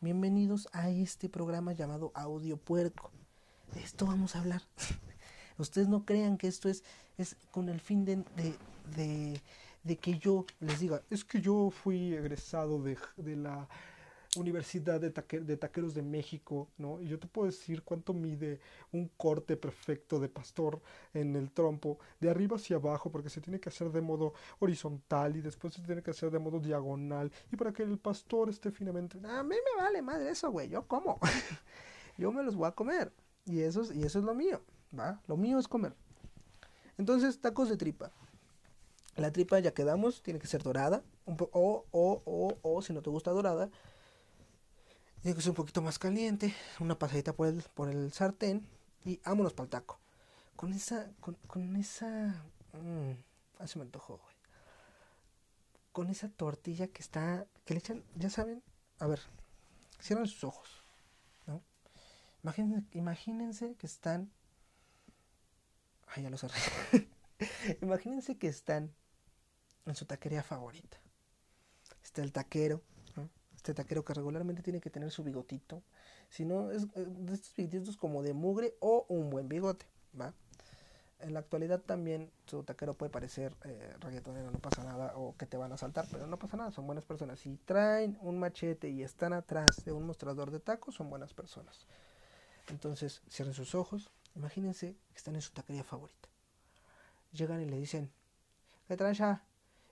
[0.00, 3.10] Bienvenidos a este programa llamado Audio Puerco.
[3.74, 4.62] De esto vamos a hablar.
[5.58, 6.82] Ustedes no crean que esto es,
[7.18, 8.24] es con el fin de,
[8.96, 9.40] de,
[9.84, 13.68] de, que yo les diga, es que yo fui egresado de, de la
[14.36, 17.00] Universidad de, de, Taqueros de México, ¿no?
[17.00, 18.60] Y yo te puedo decir cuánto mide
[18.92, 20.80] un corte perfecto de pastor
[21.14, 25.36] en el trompo, de arriba hacia abajo, porque se tiene que hacer de modo horizontal
[25.36, 28.70] y después se tiene que hacer de modo diagonal, y para que el pastor esté
[28.70, 29.18] finamente...
[29.26, 31.18] A mí me vale madre eso, güey, yo como.
[32.18, 33.12] yo me los voy a comer.
[33.46, 34.60] Y eso, es, y eso es lo mío,
[34.98, 35.20] ¿va?
[35.26, 35.94] Lo mío es comer.
[36.98, 38.10] Entonces, tacos de tripa.
[39.16, 43.10] La tripa ya quedamos, tiene que ser dorada, o, o, o, o, si no te
[43.10, 43.70] gusta dorada,
[45.26, 48.64] tiene que ser un poquito más caliente, una pasadita por el, por el sartén
[49.04, 49.98] y vámonos para el taco.
[50.54, 53.10] Con esa, con, con esa, mmm,
[53.58, 54.36] así me antojó, güey.
[55.90, 58.62] Con esa tortilla que está, que le echan, ya saben,
[59.00, 59.20] a ver,
[60.00, 60.84] cierran sus ojos,
[61.48, 61.60] ¿no?
[62.44, 64.30] Imagínense, imagínense que están,
[66.06, 66.60] ay, ya lo cerré.
[67.82, 68.94] imagínense que están
[69.86, 71.00] en su taquería favorita.
[72.04, 72.80] Está el taquero,
[73.66, 75.82] este taquero que regularmente tiene que tener su bigotito.
[76.30, 79.86] Si no, es eh, de estos bigotitos como de mugre o un buen bigote,
[80.18, 80.32] ¿va?
[81.18, 85.46] En la actualidad también su taquero puede parecer eh, reggaetonero, no pasa nada, o que
[85.46, 87.40] te van a saltar, pero no pasa nada, son buenas personas.
[87.40, 91.86] Si traen un machete y están atrás de un mostrador de tacos, son buenas personas.
[92.68, 96.28] Entonces, cierren sus ojos, imagínense que están en su taquería favorita.
[97.32, 98.12] Llegan y le dicen,
[98.86, 99.42] ¿qué traen ya?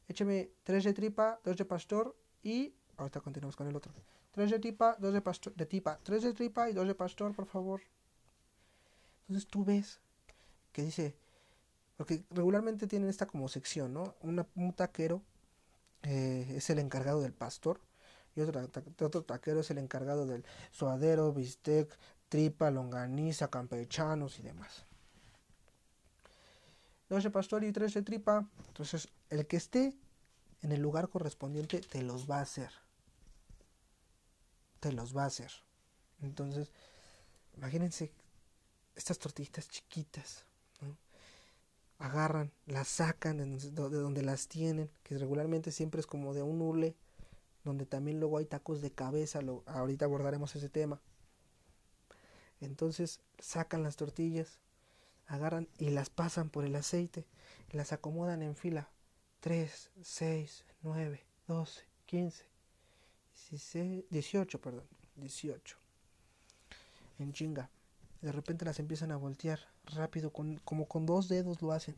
[0.07, 3.93] Écheme tres de tripa, dos de pastor y Ahorita continuamos con el otro.
[4.33, 7.35] Tres de tipa, dos de pastor, de tipa, tres de tripa y dos de pastor,
[7.35, 7.81] por favor.
[9.23, 10.01] Entonces tú ves
[10.73, 11.15] que dice,
[11.97, 14.15] porque regularmente tienen esta como sección, ¿no?
[14.23, 15.23] un taquero
[16.03, 17.81] eh, es el encargado del pastor
[18.37, 18.61] y otro,
[19.01, 21.89] otro taquero es el encargado del suadero, bistec,
[22.29, 24.85] tripa, longaniza, campechanos y demás.
[27.09, 28.49] Dos de pastor y tres de tripa.
[28.69, 29.95] Entonces, el que esté
[30.63, 32.84] en el lugar correspondiente te los va a hacer
[34.93, 35.51] los va a hacer.
[36.23, 36.71] Entonces,
[37.57, 38.13] imagínense
[38.95, 40.45] estas tortillitas chiquitas,
[41.99, 46.97] agarran, las sacan de donde, las tienen, que regularmente siempre es como de un hule,
[47.65, 51.01] donde también luego hay tacos de cabeza, ahorita abordaremos ese tema.
[52.61, 54.59] Entonces sacan las tortillas,
[55.27, 57.27] agarran y las pasan por el aceite,
[57.71, 58.91] las acomodan en fila
[59.41, 62.45] 3, 6, 9, 12, 15,
[63.51, 65.77] 18, perdón, 18.
[67.19, 67.71] En chinga.
[68.21, 71.97] De repente las empiezan a voltear rápido, con, como con dos dedos lo hacen.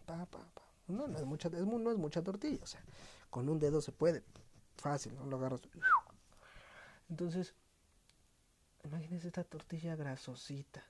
[0.89, 2.83] No, no es mucha, no es mucha tortilla, o sea,
[3.31, 4.23] con un dedo se puede,
[4.77, 5.27] fácil, ¿no?
[5.27, 5.61] Lo agarras.
[7.09, 7.55] Entonces,
[8.85, 10.85] imagínense esta tortilla grasosita,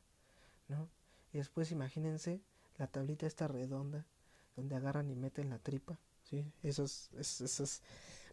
[0.69, 0.89] ¿no?
[1.33, 2.41] Y después imagínense
[2.79, 4.07] la tablita esta redonda,
[4.55, 6.51] donde agarran y meten la tripa, ¿sí?
[6.63, 7.83] Esos, esas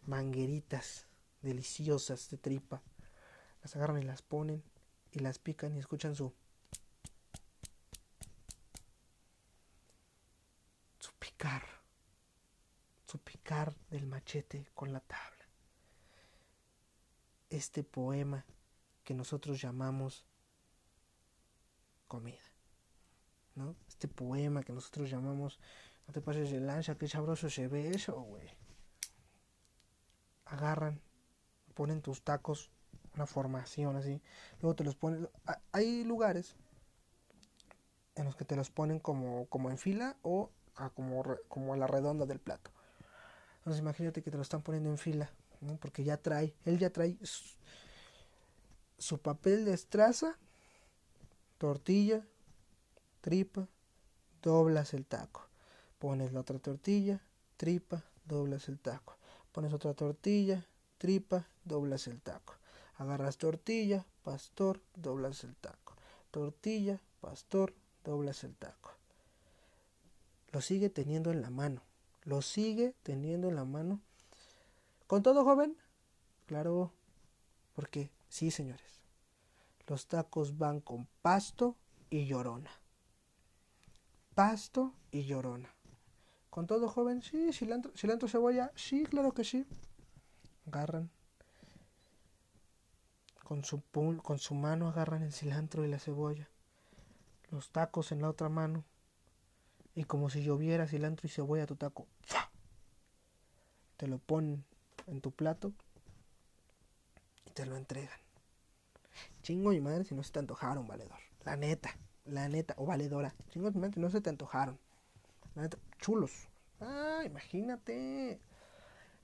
[0.06, 1.06] mangueritas
[1.44, 2.82] deliciosas de tripa.
[3.62, 4.62] Las agarran y las ponen
[5.12, 6.34] y las pican y escuchan su
[10.98, 11.62] su picar,
[13.06, 15.44] su picar del machete con la tabla.
[17.50, 18.44] Este poema
[19.04, 20.26] que nosotros llamamos
[22.08, 22.52] comida,
[23.54, 23.76] ¿no?
[23.86, 25.60] Este poema que nosotros llamamos
[26.06, 28.48] no te pases de lancha, qué sabroso se ve eso, güey.
[30.46, 31.00] Agarran
[31.74, 32.70] ponen tus tacos,
[33.14, 34.20] una formación así,
[34.60, 35.28] luego te los ponen,
[35.72, 36.56] hay lugares
[38.14, 40.50] en los que te los ponen como, como en fila o
[40.94, 42.70] como, como a la redonda del plato.
[43.58, 45.30] Entonces imagínate que te lo están poniendo en fila,
[45.80, 47.16] porque ya trae, él ya trae
[48.98, 50.36] su, papel de estraza,
[51.58, 52.26] tortilla,
[53.20, 53.68] tripa,
[54.42, 55.48] doblas el taco.
[55.98, 57.22] Pones la otra tortilla,
[57.56, 59.16] tripa, doblas el taco.
[59.52, 60.66] Pones otra tortilla,
[60.98, 62.54] tripa, doblas el taco.
[62.96, 65.94] Agarras tortilla, pastor, doblas el taco.
[66.30, 67.74] Tortilla, pastor,
[68.04, 68.92] doblas el taco.
[70.52, 71.82] Lo sigue teniendo en la mano.
[72.22, 74.00] Lo sigue teniendo en la mano.
[75.06, 75.76] ¿Con todo, joven?
[76.46, 76.92] Claro,
[77.74, 79.02] porque sí, señores.
[79.86, 81.76] Los tacos van con pasto
[82.10, 82.70] y llorona.
[84.34, 85.74] Pasto y llorona.
[86.50, 87.22] ¿Con todo, joven?
[87.22, 88.70] Sí, cilantro, cilantro cebolla.
[88.76, 89.66] Sí, claro que sí
[90.66, 91.10] agarran
[93.44, 93.82] con su,
[94.22, 96.48] con su mano agarran el cilantro y la cebolla,
[97.50, 98.84] los tacos en la otra mano,
[99.94, 102.08] y como si lloviera cilantro y cebolla tu taco,
[103.96, 104.64] te lo ponen
[105.06, 105.72] en tu plato
[107.46, 108.18] y te lo entregan.
[109.42, 111.18] Chingo mi madre si no se te antojaron, valedor.
[111.44, 113.34] La neta, la neta, o valedora.
[113.50, 114.78] Chingo mi madre si no se te antojaron.
[115.54, 116.48] La neta, chulos.
[116.80, 118.40] Ah, imagínate.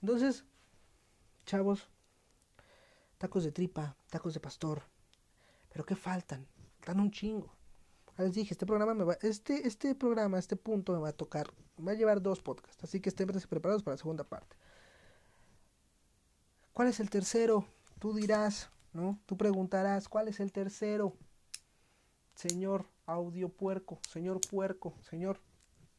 [0.02, 0.44] Entonces,
[1.46, 1.88] chavos,
[3.20, 4.82] tacos de tripa, tacos de pastor.
[5.68, 6.48] Pero ¿qué faltan?
[6.86, 7.52] Dan un chingo.
[8.16, 11.46] Les dije, este programa me va, este, este programa, este punto me va a tocar,
[11.76, 14.56] me va a llevar dos podcasts, así que estén preparados para la segunda parte.
[16.72, 17.66] ¿Cuál es el tercero?
[17.98, 19.18] Tú dirás, ¿no?
[19.26, 21.14] Tú preguntarás, ¿cuál es el tercero?
[22.34, 25.40] Señor audio puerco, señor puerco, señor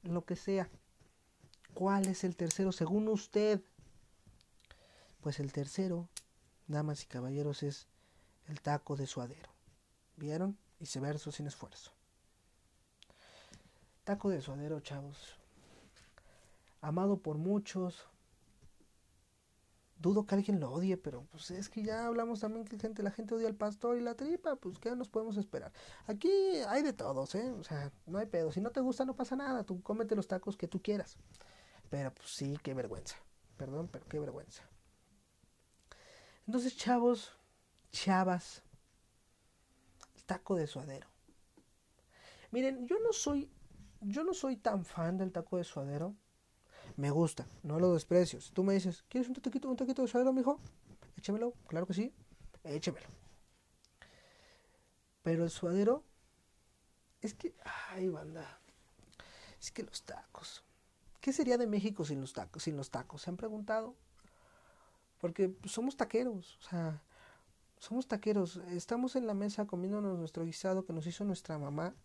[0.01, 0.69] lo que sea.
[1.75, 3.62] ¿Cuál es el tercero según usted?
[5.21, 6.10] Pues el tercero,
[6.71, 7.88] damas y caballeros, es
[8.47, 9.49] el taco de suadero.
[10.15, 10.57] ¿Vieron?
[10.79, 11.91] Y se verso sin esfuerzo.
[14.03, 15.38] Taco de suadero, chavos.
[16.81, 18.07] Amado por muchos.
[19.97, 23.12] Dudo que alguien lo odie, pero pues es que ya hablamos también que gente, la
[23.12, 25.71] gente odia al pastor y la tripa, pues ¿qué nos podemos esperar?
[26.07, 26.31] Aquí
[26.67, 27.51] hay de todos, ¿eh?
[27.51, 28.51] O sea, no hay pedo.
[28.51, 29.63] Si no te gusta, no pasa nada.
[29.63, 31.17] Tú cómete los tacos que tú quieras.
[31.91, 33.17] Pero pues sí, qué vergüenza.
[33.57, 34.63] Perdón, pero qué vergüenza.
[36.47, 37.34] Entonces, chavos,
[37.91, 38.63] chavas,
[40.15, 41.08] el taco de suadero.
[42.51, 43.49] Miren, yo no soy
[44.01, 46.15] yo no soy tan fan del taco de suadero.
[46.97, 48.41] Me gusta, no lo desprecio.
[48.41, 50.60] Si tú me dices, ¿quieres un taquito, un taquito de suadero, mijo?
[51.17, 52.13] Échemelo, claro que sí,
[52.63, 53.08] échemelo.
[55.21, 56.04] Pero el suadero,
[57.21, 57.54] es que,
[57.89, 58.60] ay, banda,
[59.60, 60.63] es que los tacos.
[61.21, 62.63] ¿Qué sería de México sin los tacos?
[62.63, 63.95] Sin los tacos, ¿se han preguntado?
[65.21, 67.01] Porque somos taqueros, o sea,
[67.77, 68.57] somos taqueros.
[68.71, 71.95] Estamos en la mesa comiéndonos nuestro guisado que nos hizo nuestra mamá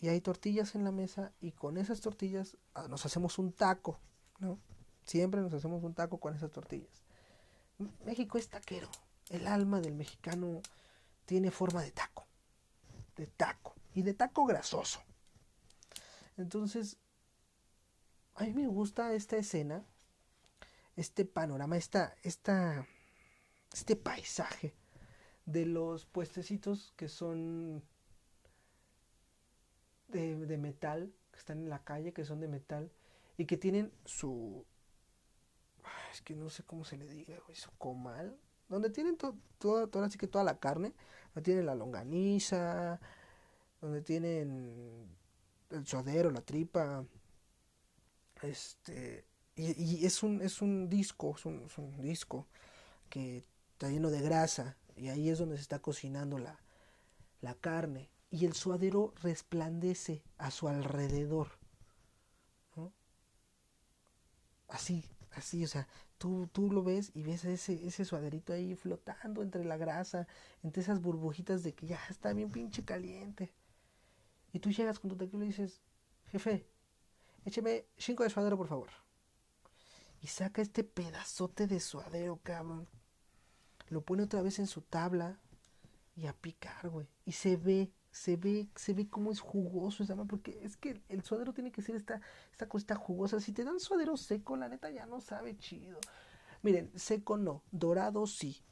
[0.00, 3.98] y hay tortillas en la mesa y con esas tortillas ah, nos hacemos un taco,
[4.38, 4.58] ¿no?
[5.04, 7.02] Siempre nos hacemos un taco con esas tortillas.
[8.04, 8.88] México es taquero.
[9.30, 10.60] El alma del mexicano
[11.26, 12.26] tiene forma de taco.
[13.16, 13.74] De taco.
[13.94, 15.00] Y de taco grasoso.
[16.36, 16.98] Entonces,
[18.34, 19.84] a mí me gusta esta escena,
[20.96, 22.86] este panorama, esta, esta,
[23.72, 24.74] este paisaje
[25.46, 27.82] de los puestecitos que son
[30.08, 32.92] de, metal, que están en la calle, que son de metal,
[33.36, 34.64] y que tienen su...
[36.12, 39.16] Es que no sé cómo se le diga, su comal, donde tienen
[40.04, 40.92] así que toda la carne,
[41.34, 43.00] donde tienen la longaniza,
[43.80, 45.08] donde tienen
[45.70, 47.04] el suadero, la tripa,
[48.42, 49.24] este,
[49.62, 52.46] y, es, un, es un disco, es un, disco
[53.08, 53.38] que
[53.72, 56.58] está lleno de grasa, y ahí es donde se está cocinando la,
[57.40, 61.48] la carne y el suadero resplandece a su alrededor.
[64.68, 69.42] Así, así, o sea, tú, tú lo ves y ves ese, ese suaderito ahí flotando
[69.42, 70.26] entre la grasa,
[70.62, 73.52] entre esas burbujitas de que ya está bien pinche caliente.
[74.50, 75.82] Y tú llegas con tu tequila y dices,
[76.28, 76.66] jefe,
[77.44, 79.01] écheme cinco de suadero, por favor.
[80.22, 82.88] Y saca este pedazote de suadero, cabrón.
[83.88, 85.38] Lo pone otra vez en su tabla
[86.16, 87.08] y a picar, güey.
[87.26, 91.22] Y se ve se ve, se ve cómo es jugoso esa porque es que el
[91.22, 92.20] suadero tiene que ser esta,
[92.52, 93.40] esta cosita jugosa.
[93.40, 95.98] Si te dan suadero seco, la neta ya no sabe chido.
[96.60, 98.62] Miren, seco no, dorado sí.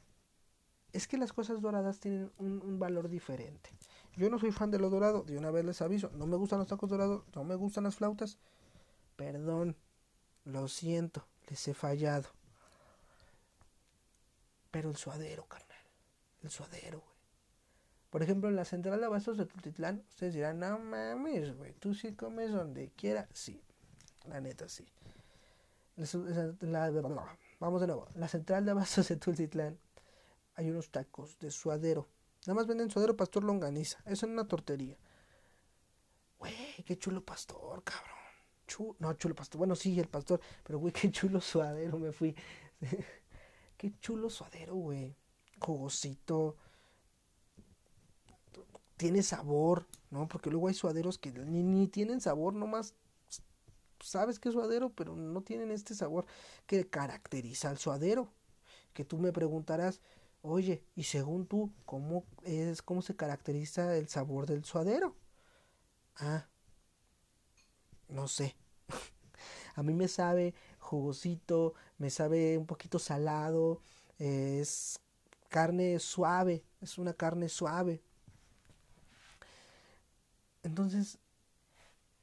[0.93, 3.71] Es que las cosas doradas tienen un, un valor diferente.
[4.15, 6.59] Yo no soy fan de lo dorado, de una vez les aviso, no me gustan
[6.59, 8.37] los tacos dorados, no me gustan las flautas.
[9.15, 9.75] Perdón,
[10.43, 12.29] lo siento, les he fallado.
[14.71, 15.85] Pero el suadero, carnal,
[16.43, 17.03] el suadero,
[18.09, 21.93] por ejemplo, en la central de abastos de Tultitlán, ustedes dirán, no mames, güey, tú
[21.93, 23.27] sí comes donde quiera.
[23.33, 23.61] Sí,
[24.27, 24.87] la neta sí.
[27.59, 28.07] vamos de nuevo.
[28.15, 29.77] La central de abastos de Tultitlán
[30.55, 32.07] hay unos tacos de suadero.
[32.47, 33.99] Nada más venden suadero pastor longaniza.
[34.05, 34.97] Eso es una tortería.
[36.39, 38.20] Güey, qué chulo pastor, cabrón.
[38.99, 39.59] No, chulo pastor.
[39.59, 40.41] Bueno, sí, el pastor.
[40.63, 42.35] Pero, güey, qué chulo suadero me fui.
[43.77, 45.15] qué chulo suadero, güey.
[45.59, 46.57] Jugosito
[48.97, 50.27] tiene sabor, ¿no?
[50.27, 52.95] Porque luego hay suaderos que ni, ni tienen sabor, nomás
[54.03, 56.25] sabes que es suadero, pero no tienen este sabor
[56.65, 58.33] que caracteriza al suadero.
[58.93, 60.01] Que tú me preguntarás,
[60.41, 65.15] oye, y según tú, ¿cómo es, cómo se caracteriza el sabor del suadero?
[66.17, 66.47] Ah,
[68.09, 68.55] no sé.
[69.75, 73.79] A mí me sabe jugosito, me sabe un poquito salado,
[74.19, 74.99] es
[75.49, 78.01] carne suave, es una carne suave.
[80.63, 81.17] Entonces,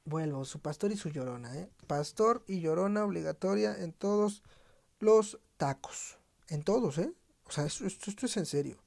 [0.05, 1.69] vuelvo, su pastor y su llorona, ¿eh?
[1.87, 4.43] Pastor y llorona obligatoria en todos
[5.01, 6.19] los tacos.
[6.49, 7.13] En todos, ¿eh?
[7.47, 8.79] O sea, esto, esto, es en serio.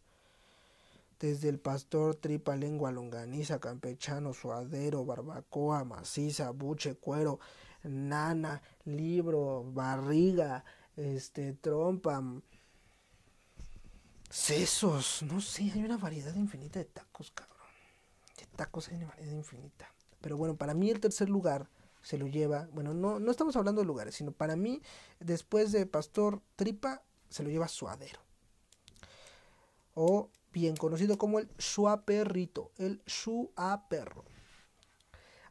[1.20, 7.40] Desde el pastor, tripa, lengua, longaniza, campechano, suadero, barbacoa, maciza, buche, cuero,
[7.84, 10.64] nana, libro, barriga,
[10.96, 12.22] este, trompa,
[14.30, 17.58] Sesos, no sé, hay una variedad infinita de tacos, cabrón.
[18.38, 19.94] De tacos hay una variedad infinita.
[20.22, 21.68] Pero bueno, para mí el tercer lugar
[22.02, 24.82] se lo lleva, bueno, no, no estamos hablando de lugares, sino para mí,
[25.20, 28.22] después de Pastor Tripa, se lo lleva Suadero.
[29.96, 34.24] O bien conocido como el Suaperrito, el Suaperro.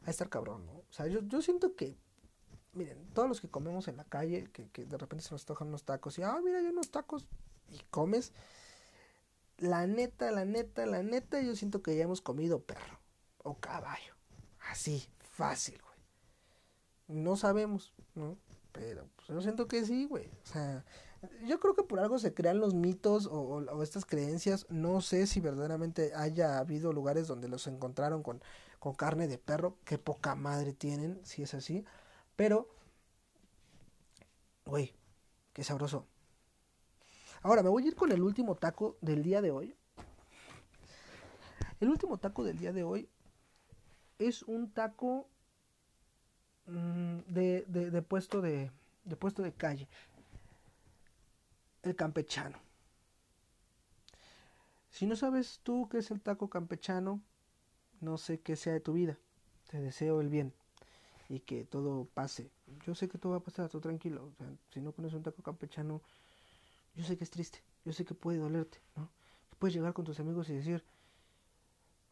[0.03, 0.73] A estar cabrón, ¿no?
[0.73, 1.95] O sea, yo, yo siento que,
[2.73, 5.67] miren, todos los que comemos en la calle, que, que de repente se nos tocan
[5.67, 7.27] unos tacos y, ah, mira, hay unos tacos
[7.69, 8.33] y comes,
[9.57, 12.99] la neta, la neta, la neta, yo siento que ya hemos comido perro
[13.43, 14.15] o caballo.
[14.69, 17.21] Así, fácil, güey.
[17.23, 18.37] No sabemos, ¿no?
[18.71, 20.27] Pero pues, yo siento que sí, güey.
[20.43, 20.85] O sea,
[21.45, 24.65] yo creo que por algo se crean los mitos o, o, estas creencias.
[24.69, 28.41] No sé si verdaderamente haya habido lugares donde los encontraron con,
[28.79, 29.77] con carne de perro.
[29.83, 31.85] Qué poca madre tienen, si es así.
[32.35, 32.69] Pero,
[34.65, 34.93] güey,
[35.53, 36.07] qué sabroso.
[37.41, 39.75] Ahora me voy a ir con el último taco del día de hoy.
[41.79, 43.09] El último taco del día de hoy
[44.19, 45.27] es un taco
[46.67, 48.71] mmm, de, de, de, puesto de,
[49.03, 49.87] de puesto de calle.
[51.81, 52.59] El campechano.
[54.91, 57.21] Si no sabes tú qué es el taco campechano,
[57.99, 59.17] no sé qué sea de tu vida.
[59.67, 60.53] Te deseo el bien
[61.31, 62.51] y que todo pase.
[62.85, 64.33] Yo sé que todo va a pasar, todo tranquilo.
[64.69, 66.01] Si no conoces un taco campechano,
[66.93, 69.09] yo sé que es triste, yo sé que puede dolerte, ¿no?
[69.57, 70.83] Puedes llegar con tus amigos y decir,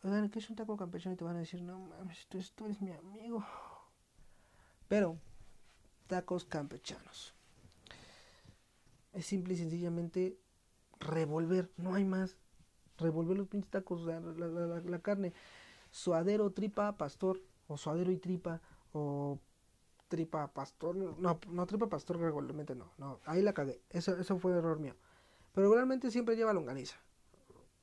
[0.03, 1.15] oigan, ¿qué es un taco campechano?
[1.15, 3.43] Y te van a decir, no mames, tú, tú eres mi amigo.
[4.88, 5.17] Pero,
[6.07, 7.34] tacos campechanos.
[9.11, 10.39] Es simple y sencillamente
[10.99, 12.38] revolver, no hay más.
[12.97, 15.34] Revolver los pinches tacos, la, la, la, la carne.
[15.91, 18.61] Suadero, tripa, pastor, o suadero y tripa,
[18.93, 19.39] o
[20.07, 24.53] tripa pastor, no, no tripa pastor regularmente no, no, ahí la cagué, eso, eso fue
[24.53, 24.95] error mío.
[25.53, 26.97] Pero regularmente siempre lleva longaniza,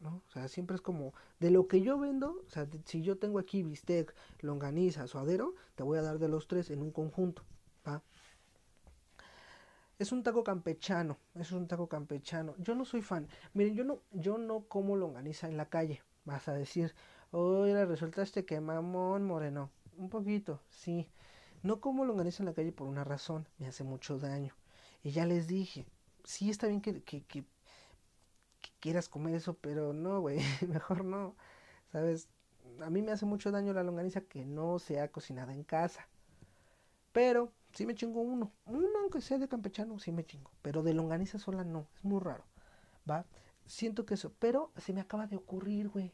[0.00, 0.22] ¿no?
[0.26, 3.38] O sea, siempre es como, de lo que yo vendo, o sea, si yo tengo
[3.38, 7.42] aquí bistec, longaniza, suadero, te voy a dar de los tres en un conjunto,
[7.86, 8.02] ¿va?
[9.98, 12.54] Es un taco campechano, es un taco campechano.
[12.58, 13.28] Yo no soy fan.
[13.54, 16.02] Miren, yo no, yo no como longaniza en la calle.
[16.26, 16.94] Vas a decir,
[17.30, 19.70] oye, resultaste que mamón moreno.
[19.96, 21.08] Un poquito, sí.
[21.62, 24.54] No como longaniza en la calle por una razón, me hace mucho daño.
[25.02, 25.86] Y ya les dije,
[26.24, 27.02] sí está bien que,
[28.80, 30.38] quieras comer eso, pero no, güey,
[30.68, 31.34] mejor no.
[31.92, 32.28] ¿Sabes?
[32.82, 36.08] A mí me hace mucho daño la longaniza que no sea cocinada en casa.
[37.12, 38.52] Pero sí me chingo uno.
[38.66, 40.50] Uno, aunque sea de campechano, sí me chingo.
[40.62, 42.44] Pero de longaniza sola no, es muy raro.
[43.08, 43.24] ¿Va?
[43.66, 46.12] Siento que eso, pero se me acaba de ocurrir, güey.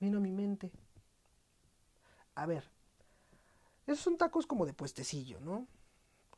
[0.00, 0.72] Vino a mi mente.
[2.36, 2.70] A ver,
[3.86, 5.66] esos son tacos como de puestecillo, ¿no?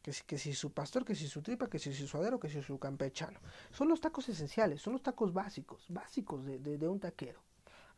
[0.00, 2.48] Que si, que si su pastor, que si su tripa, que si su suadero, que
[2.48, 3.40] si su campechano.
[3.72, 7.42] Son los tacos esenciales, son los tacos básicos, básicos de, un taquero.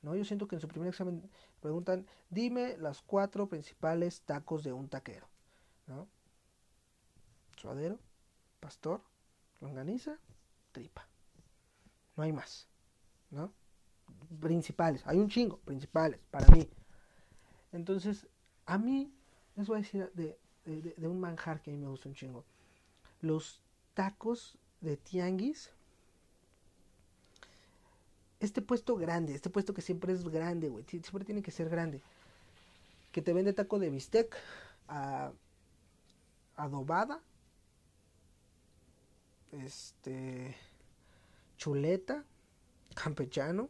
[0.03, 0.17] ¿no?
[0.17, 1.31] Yo siento que en su primer examen
[1.61, 5.29] preguntan, dime las cuatro principales tacos de un taquero.
[7.57, 7.99] Suadero,
[8.61, 9.03] pastor,
[9.61, 10.19] longaniza,
[10.73, 11.07] tripa.
[12.17, 12.67] No hay más.
[13.31, 13.53] ¿no?
[14.41, 16.69] Principales, hay un chingo, principales, para mí.
[17.73, 18.27] Entonces,
[18.67, 19.13] a mí
[19.57, 22.45] les voy a decir de, de, un manjar que a mí me gusta un chingo.
[23.21, 23.63] Los
[23.95, 25.71] tacos de tianguis.
[28.41, 30.85] Este puesto grande, este puesto que siempre es grande, güey.
[30.85, 32.01] Siempre tiene que ser grande.
[33.13, 34.35] Que te vende taco de bistec
[36.57, 37.21] adobada.
[39.53, 40.57] Este.
[41.59, 42.25] Chuleta.
[42.95, 43.69] Campechano.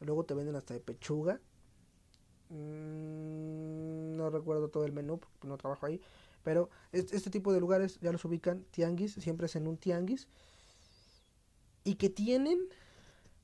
[0.00, 1.40] Luego te venden hasta de pechuga.
[2.50, 6.00] Mm, no recuerdo todo el menú, porque no trabajo ahí.
[6.42, 10.28] Pero este tipo de lugares ya los ubican, tianguis, siempre es en un tianguis.
[11.84, 12.58] Y que tienen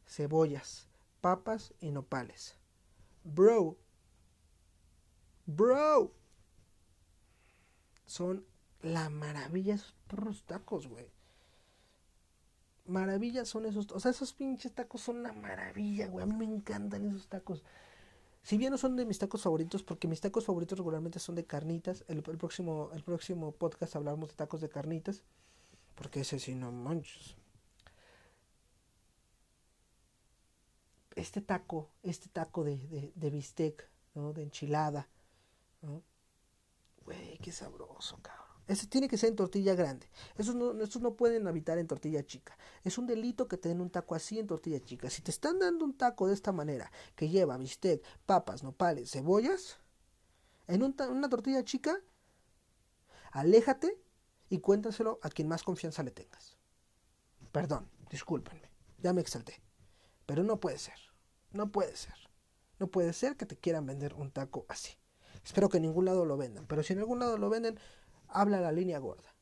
[0.06, 0.88] cebollas,
[1.20, 2.56] papas y nopales.
[3.24, 3.76] Bro.
[5.46, 6.12] Bro.
[8.06, 8.44] Son
[8.82, 11.06] la maravilla esos perros tacos, güey.
[12.86, 16.24] Maravillas son esos, o sea, esos pinches tacos son una maravilla, güey.
[16.24, 17.62] A mí me encantan esos tacos.
[18.42, 21.44] Si bien no son de mis tacos favoritos, porque mis tacos favoritos regularmente son de
[21.46, 22.04] carnitas.
[22.08, 25.22] El, próximo, el próximo podcast hablamos de tacos de carnitas.
[25.94, 27.36] Porque ese sí no manches.
[31.14, 34.32] Este taco, este taco de, de, de bistec, ¿no?
[34.32, 35.08] De enchilada,
[35.82, 36.02] ¿no?
[37.04, 38.49] Güey, qué sabroso, cabrón.
[38.66, 40.08] Ese tiene que ser en tortilla grande.
[40.36, 42.56] Esos no, no pueden habitar en tortilla chica.
[42.84, 45.10] Es un delito que te den un taco así en tortilla chica.
[45.10, 49.78] Si te están dando un taco de esta manera, que lleva bistec, papas, nopales, cebollas,
[50.68, 52.00] en un, una tortilla chica,
[53.32, 54.00] aléjate
[54.48, 56.56] y cuéntaselo a quien más confianza le tengas.
[57.52, 59.60] Perdón, discúlpenme, ya me exalté.
[60.26, 60.98] Pero no puede ser,
[61.50, 62.14] no puede ser.
[62.80, 64.94] No puede ser que te quieran vender un taco así.
[65.44, 67.78] Espero que en ningún lado lo vendan, pero si en algún lado lo venden,
[68.32, 69.34] habla la línea gorda.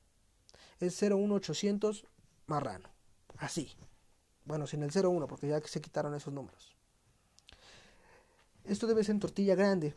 [0.80, 2.07] Es 01800
[2.47, 2.89] marrano.
[3.36, 3.72] Así.
[4.45, 6.74] Bueno, sin el 01, porque ya se quitaron esos números.
[8.64, 9.95] Esto debe ser en tortilla grande.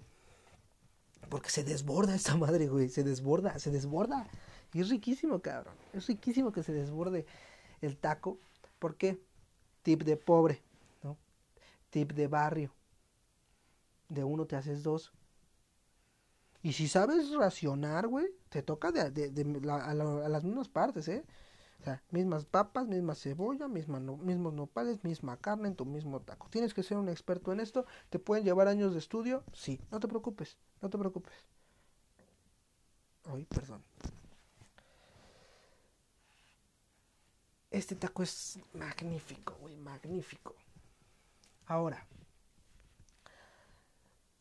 [1.30, 2.89] Porque se desborda esta madre, güey.
[2.89, 4.28] Se desborda, se desborda.
[4.74, 5.76] Y es riquísimo, cabrón.
[5.94, 7.26] Es riquísimo que se desborde
[7.82, 8.39] el taco.
[8.80, 9.22] ¿Por qué?
[9.84, 10.62] Tip de pobre,
[11.04, 11.18] ¿no?
[11.89, 12.74] Tip de barrio.
[14.10, 15.14] De uno te haces dos.
[16.64, 19.01] Y si sabes racionar, güey, te toca de,
[19.70, 21.24] a, las mismas partes, ¿eh?
[21.80, 26.47] O sea, mismas papas, misma cebolla, mismos nopales, misma carne en tu mismo taco.
[26.51, 27.88] Tienes que ser un experto en esto.
[28.12, 29.43] ¿Te pueden llevar años de estudio?
[29.51, 31.34] Sí, no te preocupes, no te preocupes.
[33.26, 33.84] Ay, perdón.
[37.72, 40.55] Este taco es magnífico, güey, magnífico.
[41.66, 42.05] Ahora,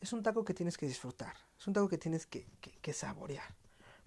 [0.01, 3.55] es un taco que tienes que disfrutar, es un taco que tienes que, saborear,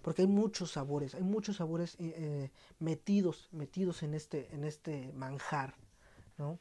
[0.01, 5.11] porque hay muchos sabores, hay muchos sabores eh, eh, metidos, metidos en este, en este
[5.13, 5.75] manjar,
[6.37, 6.59] ¿no?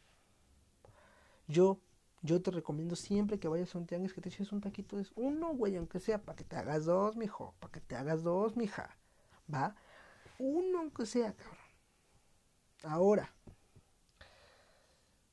[1.49, 1.81] Yo,
[2.23, 5.07] yo te recomiendo siempre que vayas a un tianguis que te eches un taquito de
[5.17, 8.57] uno, güey, aunque sea, para que te hagas dos, mijo, para que te hagas dos,
[8.57, 8.97] mija,
[9.53, 9.75] ¿va?
[10.39, 11.59] Uno aunque sea, cabrón.
[12.85, 13.35] Ahora,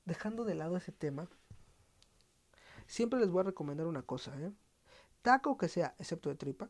[0.06, 1.30] dejando de lado ese tema,
[2.92, 4.52] Siempre les voy a recomendar una cosa, ¿eh?
[5.22, 6.70] Taco que sea, excepto de tripa,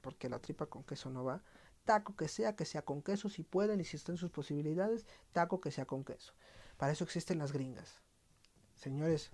[0.00, 1.42] porque la tripa con queso no va.
[1.84, 5.04] Taco que sea, que sea con queso si pueden y si están sus posibilidades.
[5.34, 6.32] Taco que sea con queso.
[6.78, 8.00] Para eso existen las gringas.
[8.74, 9.32] Señores,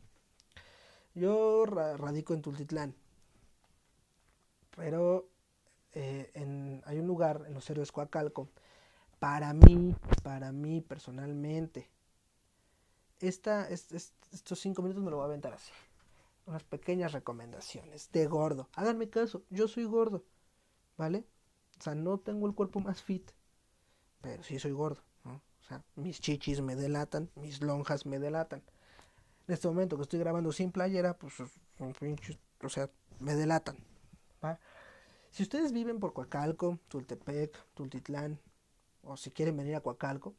[1.15, 2.97] yo radico en Tultitlán.
[4.75, 5.29] Pero
[5.93, 6.33] eh,
[6.87, 8.49] hay un lugar en los héroes Coacalco.
[9.21, 11.89] Para mí, para mí personalmente,
[13.21, 15.71] esta, estos cinco minutos me lo voy a aventar así
[16.47, 18.69] unas pequeñas recomendaciones de gordo.
[18.75, 20.25] Háganme caso, yo soy gordo,
[20.97, 21.27] ¿vale?
[21.79, 23.31] O sea, no tengo el cuerpo más fit,
[24.21, 25.35] pero sí soy gordo, ¿no?
[25.35, 28.63] O sea, mis chichis me delatan, mis lonjas me delatan.
[29.47, 31.35] En este momento que estoy grabando sin playera, pues
[32.01, 32.91] pinches, o sea,
[33.21, 33.77] me delatan.
[35.31, 38.41] Si ustedes viven por Coacalco, Tultepec, Tultitlán,
[39.03, 40.35] o si quieren venir a Coacalco,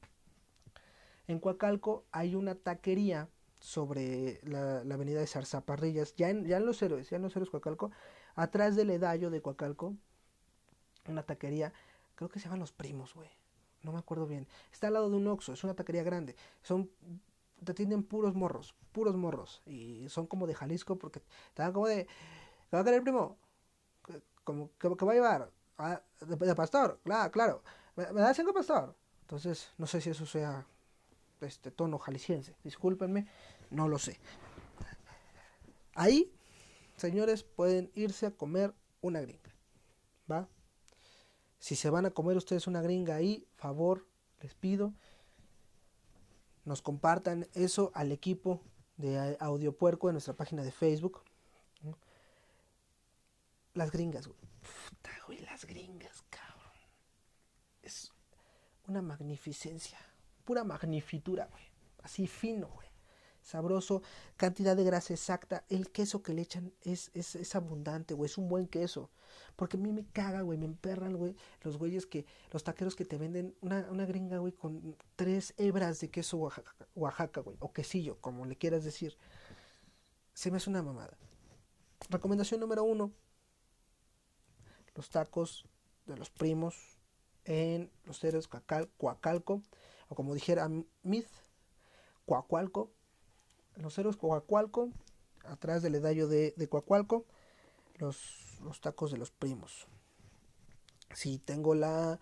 [1.28, 3.30] en Coacalco hay una taquería
[3.60, 7.50] sobre la, avenida de Zarzaparrillas, ya en, ya en los héroes, ya en los héroes
[7.50, 7.92] Coacalco,
[8.36, 9.96] atrás del edallo de Coacalco,
[11.08, 11.74] una taquería,
[12.16, 13.30] creo que se llaman Los Primos, güey,
[13.84, 16.90] no me acuerdo bien, está al lado de un Oxxo, es una taquería grande, son,
[17.64, 21.22] te atienden puros morros, puros morros, y son como de Jalisco, porque
[21.54, 23.38] te como de, ¿qué va a querer primo?
[24.44, 25.52] Como, que, va a llevar?
[25.78, 27.64] Ah, de, pastor, claro, claro,
[27.96, 28.96] ¿me, me da cinco pastor?
[29.22, 30.66] Entonces, no sé si eso sea
[31.42, 33.28] este tono jalisciense, discúlpenme,
[33.70, 34.20] no lo sé.
[35.94, 36.32] Ahí,
[36.96, 39.56] señores, pueden irse a comer una gringa,
[40.30, 40.48] ¿va?
[41.60, 44.08] Si se van a comer ustedes una gringa ahí, favor,
[44.42, 44.94] les pido,
[46.66, 48.62] nos compartan eso al equipo
[48.98, 51.24] de Audio Puerco en nuestra página de Facebook.
[53.74, 54.40] Las gringas, güey.
[54.40, 56.74] Puta, güey, las gringas, cabrón.
[57.84, 58.12] Es
[58.88, 60.00] una magnificencia
[60.48, 61.64] pura magnifitura, güey.
[62.04, 62.88] Así fino, güey.
[63.42, 64.02] Sabroso,
[64.38, 65.66] cantidad de grasa exacta.
[65.68, 68.30] El queso que le echan es, es, es abundante, güey.
[68.30, 69.10] Es un buen queso.
[69.58, 70.58] Porque a mí me caga, güey.
[70.58, 71.36] Me emperran, güey.
[71.64, 76.00] Los güeyes que, los taqueros que te venden una, una gringa, güey, con tres hebras
[76.00, 77.58] de queso Oaxaca, Oaxaca, güey.
[77.60, 79.18] O quesillo, como le quieras decir.
[80.34, 81.18] Se me hace una mamada.
[82.10, 83.12] Recomendación número uno.
[84.96, 85.66] Los tacos
[86.06, 86.98] de los primos
[87.44, 89.62] en los ceros Coacalco
[90.10, 90.70] o como dijera
[91.04, 91.30] Myth,
[92.26, 92.92] Coacualco,
[93.76, 94.90] los héroes Coacualco,
[95.46, 97.26] atrás del edallo de, de Coacualco,
[97.96, 99.88] los, los tacos de los primos.
[101.14, 102.20] Si tengo la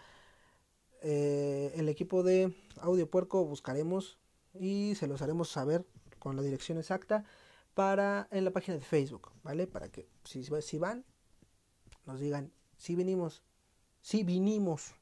[1.07, 4.17] eh, el equipo de Audio Puerco, buscaremos
[4.53, 5.86] y se los haremos saber
[6.17, 7.25] con la dirección exacta
[7.75, 9.67] para en la página de Facebook, ¿vale?
[9.67, 11.05] Para que si, si van,
[12.05, 13.43] nos digan si venimos,
[14.01, 14.95] si vinimos,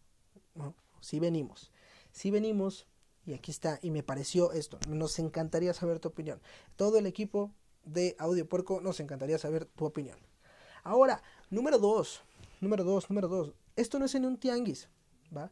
[1.00, 1.72] si venimos.
[2.14, 2.88] Si venimos,
[3.26, 6.42] y aquí está, y me pareció esto, nos encantaría saber tu opinión.
[6.76, 7.52] Todo el equipo
[7.84, 10.18] de Audio Puerco nos encantaría saber tu opinión.
[10.84, 12.22] Ahora, número dos,
[12.62, 13.54] número dos, número dos.
[13.76, 14.90] Esto no es en un tianguis,
[15.36, 15.52] ¿va?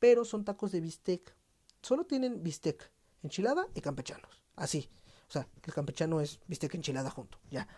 [0.00, 1.34] Pero son tacos de bistec.
[1.80, 2.90] Solo tienen bistec,
[3.22, 4.42] enchilada y campechanos.
[4.56, 4.90] Así.
[5.28, 7.68] O sea, el campechano es bistec enchilada junto, ya.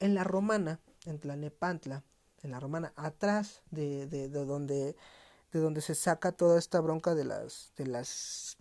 [0.00, 2.02] En la romana, en Tlanepantla,
[2.42, 4.96] en la romana, atrás de, de, de donde
[5.56, 8.56] de donde se saca toda esta bronca de las de las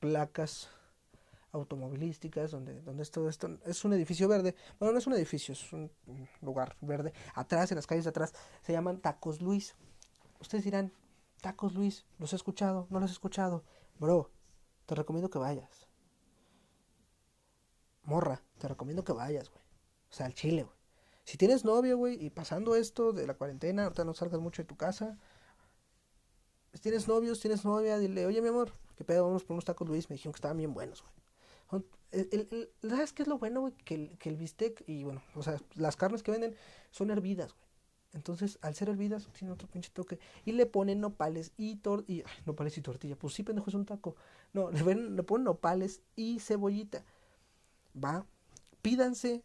[0.00, 0.68] placas
[1.52, 5.52] automovilísticas, donde, donde es todo esto, es un edificio verde, bueno, no es un edificio,
[5.52, 5.90] es un
[6.42, 9.76] lugar verde, atrás, en las calles de atrás, se llaman Tacos Luis.
[10.40, 10.92] Ustedes dirán,
[11.40, 12.88] Tacos Luis, ¿los he escuchado?
[12.90, 13.62] ¿No los he escuchado?
[14.00, 14.30] Bro,
[14.86, 15.88] te recomiendo que vayas.
[18.02, 19.62] Morra, te recomiendo que vayas, güey.
[20.10, 20.76] O sea, al chile, güey.
[21.24, 24.66] Si tienes novio, güey, y pasando esto de la cuarentena, ahorita no salgas mucho de
[24.66, 25.18] tu casa.
[26.80, 29.24] Tienes novios, tienes novia, dile, oye, mi amor, ¿qué pedo?
[29.24, 30.10] Vamos por unos tacos Luis.
[30.10, 31.84] Me dijeron que estaban bien buenos, güey.
[32.82, 33.72] ¿Sabes qué es lo bueno, güey?
[33.84, 36.54] Que el, que el bistec y, bueno, o sea, las carnes que venden
[36.90, 37.64] son hervidas, güey.
[38.14, 40.20] Entonces, al ser hervidas, tiene otro pinche toque.
[40.44, 42.24] Y le ponen nopales y tortilla.
[42.46, 43.16] Nopales y tortilla.
[43.16, 44.14] Pues sí, pendejo, es un taco.
[44.52, 47.04] No, le, ponen nopales y cebollita.
[48.02, 48.24] Va.
[48.82, 49.42] Pídanse.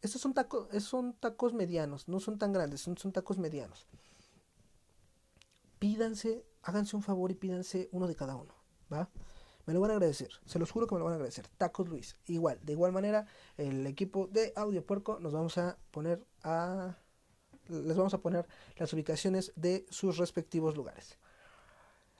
[0.00, 2.08] Estos son tacos, son tacos medianos.
[2.08, 3.86] No son tan grandes, son tacos medianos.
[5.78, 8.54] Pídanse, háganse un favor y pídanse uno de cada uno.
[8.92, 9.10] ¿Va?
[9.68, 11.46] Me lo van a agradecer, se los juro que me lo van a agradecer.
[11.58, 13.26] Tacos Luis, igual, de igual manera,
[13.58, 16.96] el equipo de Audio Puerco nos vamos a poner a.
[17.66, 21.18] Les vamos a poner las ubicaciones de sus respectivos lugares.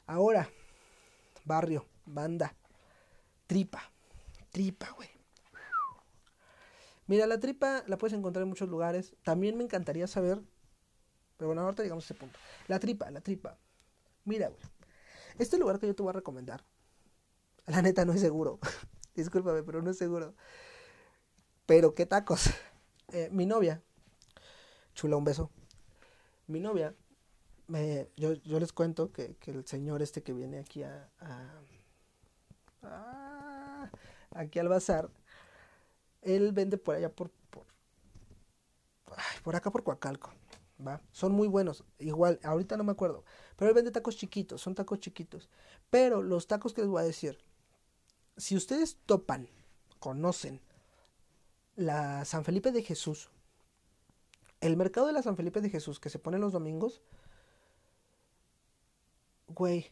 [0.06, 0.50] Ahora,
[1.46, 2.54] barrio, banda,
[3.46, 3.80] tripa,
[4.50, 5.08] tripa, güey.
[7.06, 9.16] Mira, la tripa la puedes encontrar en muchos lugares.
[9.24, 10.42] También me encantaría saber,
[11.38, 12.38] pero bueno, ahorita llegamos a ese punto.
[12.66, 13.56] La tripa, la tripa.
[14.28, 14.60] Mira, güey.
[15.38, 16.62] Este lugar que yo te voy a recomendar
[17.68, 18.58] la neta no es seguro.
[19.14, 20.34] Discúlpame, pero no es seguro.
[21.66, 22.50] Pero qué tacos.
[23.10, 23.82] Eh, mi novia,
[24.92, 25.50] chula, un beso.
[26.46, 26.94] Mi novia,
[27.66, 31.08] me, yo, yo les cuento que, que, el señor este que viene aquí a,
[32.82, 33.90] a,
[34.32, 35.08] aquí al bazar,
[36.20, 37.64] él vende por allá por, por,
[39.42, 40.30] por acá por Coacalco.
[40.84, 41.00] ¿Va?
[41.12, 41.84] Son muy buenos.
[41.98, 43.24] Igual, ahorita no me acuerdo.
[43.56, 45.48] Pero él vende tacos chiquitos, son tacos chiquitos.
[45.90, 47.38] Pero los tacos que les voy a decir,
[48.36, 49.48] si ustedes topan,
[49.98, 50.60] conocen
[51.76, 53.30] la San Felipe de Jesús,
[54.60, 57.02] el mercado de la San Felipe de Jesús que se pone los domingos,
[59.48, 59.86] güey,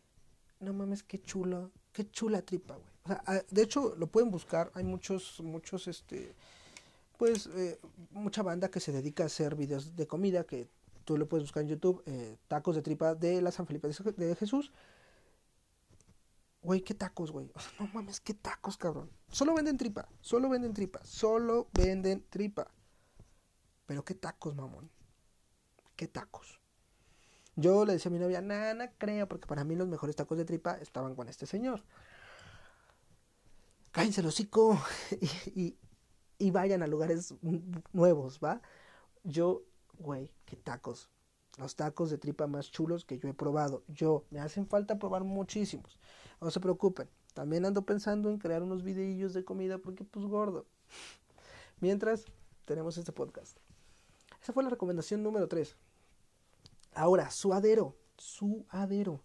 [0.61, 2.97] no mames, qué chula, qué chula tripa, güey.
[3.05, 6.34] O sea, ah, de hecho, lo pueden buscar, hay muchos, muchos, este,
[7.16, 7.78] pues, eh,
[8.11, 10.68] mucha banda que se dedica a hacer videos de comida que
[11.07, 14.36] tú lo puedes buscar en YouTube, eh, tacos de tripa de la San Felipe de
[14.36, 14.70] Jesús
[16.66, 17.48] Güey, qué tacos, güey.
[17.78, 19.09] No mames, qué tacos, cabrón.
[19.30, 22.66] Solo venden tripa, solo venden tripa, solo venden tripa.
[23.86, 24.90] Pero qué tacos, mamón.
[25.94, 26.59] Qué tacos.
[27.54, 30.38] Yo le decía a mi novia, nada, no creo, porque para mí los mejores tacos
[30.38, 31.84] de tripa estaban con este señor.
[33.92, 34.76] Cállense el hocico
[35.54, 37.32] y vayan a lugares
[37.92, 38.61] nuevos, ¿va?
[39.22, 39.62] Yo,
[39.99, 41.11] güey, qué tacos.
[41.59, 43.82] Los tacos de tripa más chulos que yo he probado.
[43.88, 45.99] Yo, me hacen falta probar muchísimos.
[46.40, 47.09] No se preocupen.
[47.32, 50.66] También ando pensando en crear unos videillos de comida porque pues gordo.
[51.80, 52.26] Mientras
[52.66, 53.59] tenemos este podcast.
[54.42, 55.76] Esa fue la recomendación número 3.
[56.94, 57.97] Ahora, suadero.
[58.16, 59.22] Suadero.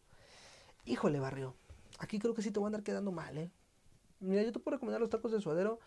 [0.86, 1.56] Híjole, barrio.
[2.00, 3.52] Aquí creo que sí te voy a andar quedando mal, ¿eh?
[4.20, 5.80] Mira, yo te puedo recomendar los tacos de suadero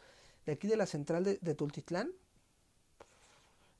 [0.47, 2.13] de aquí de la central de, de Tultitlán.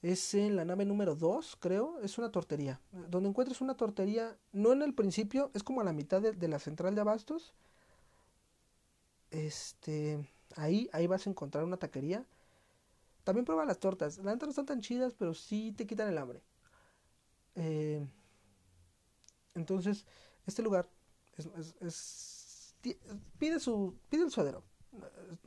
[0.05, 1.99] Es en la nave número 2, creo.
[2.01, 2.79] Es una tortería.
[3.09, 6.59] Donde encuentres una tortería, no en el principio, es como a la mitad de, la
[6.59, 7.55] central de abastos.
[9.31, 12.27] Este, ahí, ahí vas a encontrar una taquería.
[13.25, 14.19] También prueba las tortas.
[14.19, 16.43] Las tortas no están tan chidas, pero sí te quitan el hambre.
[17.55, 18.07] Eh,
[19.55, 20.05] entonces,
[20.45, 20.87] este lugar
[21.81, 22.77] es,
[23.39, 24.65] pide su pide el suadero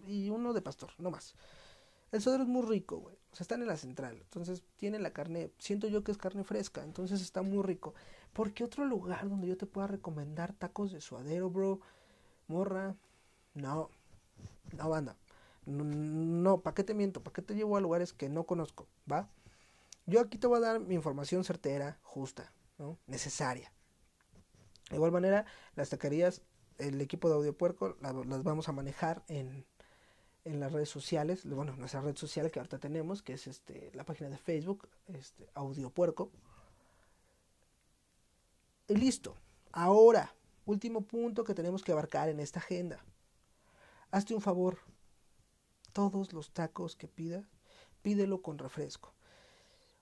[0.08, 1.36] y uno de pastor, no más.
[2.12, 3.16] El suadero es muy rico, güey.
[3.32, 4.18] O sea, están en la central.
[4.22, 6.84] Entonces tiene la carne, siento yo que es carne fresca.
[6.84, 7.93] Entonces está muy rico.
[8.34, 11.80] ¿Por qué otro lugar donde yo te pueda recomendar tacos de suadero, bro?
[12.47, 12.95] Morra.
[13.53, 13.89] No.
[14.78, 15.18] No, banda.
[15.66, 17.22] No, ¿para qué te miento?
[17.22, 18.88] ¿Para qué te llevo a lugares que no conozco?
[19.12, 19.30] ¿Va?
[20.05, 22.97] Yo aquí te voy a dar mi información certera, justa, ¿no?
[23.08, 23.72] Necesaria.
[24.89, 25.45] De igual manera,
[25.76, 26.41] las taquerías,
[26.78, 29.66] el equipo de Audio Puerco las vamos a manejar en
[30.48, 34.06] en las redes sociales, bueno, nuestra red social que ahorita tenemos, que es este, la
[34.06, 36.32] página de Facebook, este, Audio Puerco.
[38.88, 39.36] Y listo.
[39.74, 40.34] Ahora,
[40.66, 43.04] último punto que tenemos que abarcar en esta agenda.
[44.10, 44.80] Hazte un favor.
[45.91, 47.45] Todos los tacos que pidas,
[48.02, 49.14] pídelo con refresco.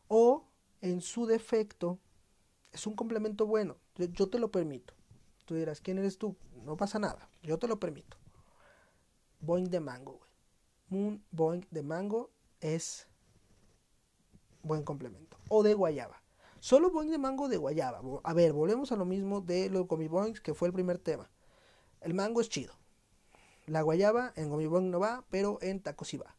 [0.07, 0.45] O,
[0.81, 1.97] en su defecto,
[2.71, 3.77] es un complemento bueno.
[3.95, 4.93] Yo, yo te lo permito.
[5.45, 6.35] Tú dirás, ¿quién eres tú?
[6.63, 7.29] No pasa nada.
[7.41, 8.17] Yo te lo permito.
[9.39, 10.34] Boing de mango, güey
[10.89, 12.31] un boing de mango
[12.61, 13.07] es
[14.63, 15.37] buen complemento.
[15.49, 16.21] O de guayaba.
[16.59, 18.01] Solo boing de mango de guayaba.
[18.23, 20.09] A ver, volvemos a lo mismo de los Gummy
[20.43, 21.29] que fue el primer tema.
[22.01, 22.73] El mango es chido.
[23.67, 26.35] La guayaba en Gummy no va, pero en tacos sí va.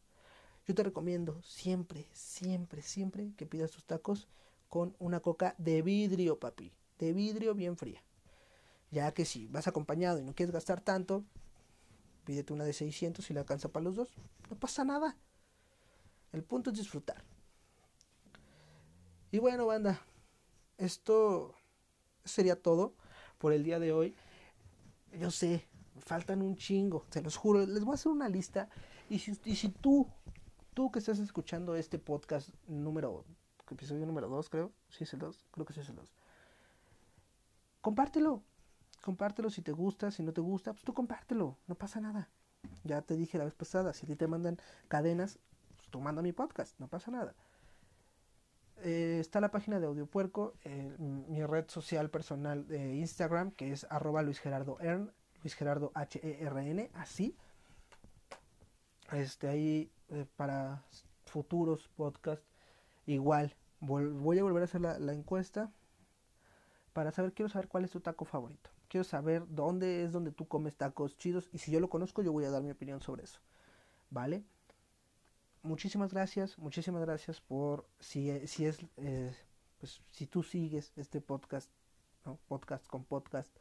[0.65, 4.27] Yo te recomiendo siempre, siempre, siempre que pidas tus tacos
[4.67, 6.73] con una coca de vidrio, papi.
[6.99, 8.03] De vidrio bien fría.
[8.91, 11.23] Ya que si vas acompañado y no quieres gastar tanto,
[12.27, 14.09] pídete una de 600 y la alcanza para los dos.
[14.49, 15.15] No pasa nada.
[16.33, 17.23] El punto es disfrutar.
[19.31, 20.01] Y bueno, banda,
[20.77, 21.55] esto
[22.25, 22.95] sería todo
[23.37, 24.13] por el día de hoy.
[25.17, 25.65] Yo sé,
[25.99, 27.65] faltan un chingo, se los juro.
[27.65, 28.67] Les voy a hacer una lista.
[29.09, 30.05] Y si, y si tú,
[30.73, 33.23] tú que estás escuchando este podcast número,
[33.71, 36.13] episodio número 2, creo, sí es el 2, creo que sí es el 2.
[37.79, 38.43] Compártelo,
[39.07, 42.27] compártelo si te gusta, si no te gusta, pues tú compártelo, no pasa nada.
[42.83, 44.57] Ya te dije la vez pasada, si a ti te mandan
[44.89, 45.39] cadenas,
[45.77, 47.33] pues tú manda mi podcast, no pasa nada.
[48.83, 53.71] Eh, está la página de Audio Puerco, eh, mi red social personal de Instagram, que
[53.71, 57.33] es arroba Luis Gerardo Ern, Luis Gerardo H-E-R-N, así.
[59.13, 60.83] Este, ahí eh, para
[61.27, 62.45] futuros podcasts,
[63.05, 65.71] igual, voy a volver a hacer la encuesta
[66.91, 68.69] para saber, quiero saber cuál es tu taco favorito.
[68.87, 72.31] Quiero saber dónde es donde tú comes tacos chidos y si yo lo conozco yo
[72.31, 73.39] voy a dar mi opinión sobre eso.
[74.09, 74.43] ¿Vale?
[75.67, 79.35] muchísimas gracias, muchísimas gracias por si, si es, eh,
[79.79, 81.69] pues si tú sigues este podcast,
[82.47, 83.53] podcast con podcast,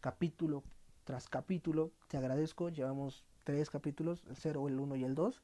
[0.00, 0.62] capítulo
[1.04, 5.40] tras capítulo, te agradezco, llevamos tres capítulos, el 0, el 1 y el 2,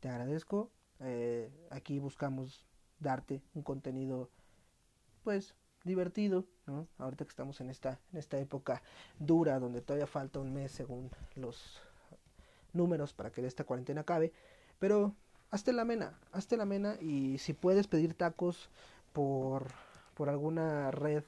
[0.00, 2.66] te agradezco, eh, aquí buscamos
[2.98, 4.30] darte un contenido
[5.22, 5.54] pues
[5.86, 6.88] divertido, ¿no?
[6.98, 8.82] Ahorita que estamos en esta, en esta época
[9.18, 11.80] dura donde todavía falta un mes según los
[12.72, 14.32] números para que esta cuarentena acabe,
[14.78, 15.14] pero
[15.50, 18.68] hazte la mena, hazte la mena y si puedes pedir tacos
[19.12, 19.68] por,
[20.14, 21.24] por alguna red,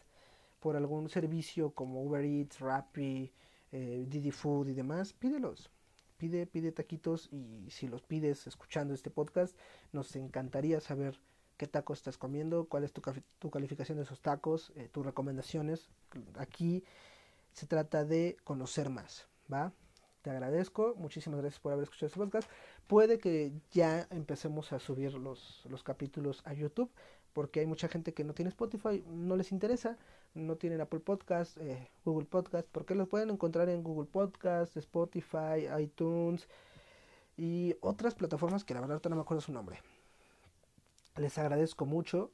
[0.61, 3.33] por algún servicio como Uber Eats, Rappi,
[3.73, 5.71] eh, Didi Food y demás, pídelos.
[6.19, 9.57] Pide, pide taquitos y si los pides escuchando este podcast,
[9.93, 11.21] nos encantaría saber
[11.59, 13.03] qué tacos estás comiendo, cuál es tu,
[13.51, 15.91] calificación de esos tacos, eh, tus recomendaciones.
[16.39, 16.85] Aquí
[17.53, 19.73] se trata de conocer más, ¿va?
[20.23, 22.49] Te agradezco, muchísimas gracias por haber escuchado este podcast.
[22.87, 26.91] Puede que ya empecemos a subir los, los capítulos a YouTube,
[27.33, 29.99] porque hay mucha gente que no tiene Spotify, no les interesa,
[30.35, 35.67] no tienen Apple Podcast, eh, Google Podcast, porque los pueden encontrar en Google Podcast, Spotify,
[35.81, 36.49] iTunes
[37.37, 39.81] y otras plataformas que la verdad no me acuerdo su nombre.
[41.19, 42.31] Les agradezco mucho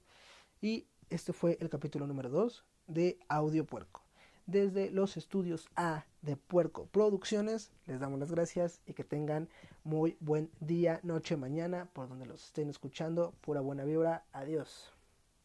[0.60, 4.02] y este fue el capítulo número 2 de Audio Puerco
[4.46, 7.72] desde los estudios A de Puerco Producciones.
[7.86, 9.48] Les damos las gracias y que tengan
[9.84, 13.32] muy buen día, noche, mañana, por donde los estén escuchando.
[13.40, 14.24] Pura buena vibra.
[14.32, 14.92] Adiós.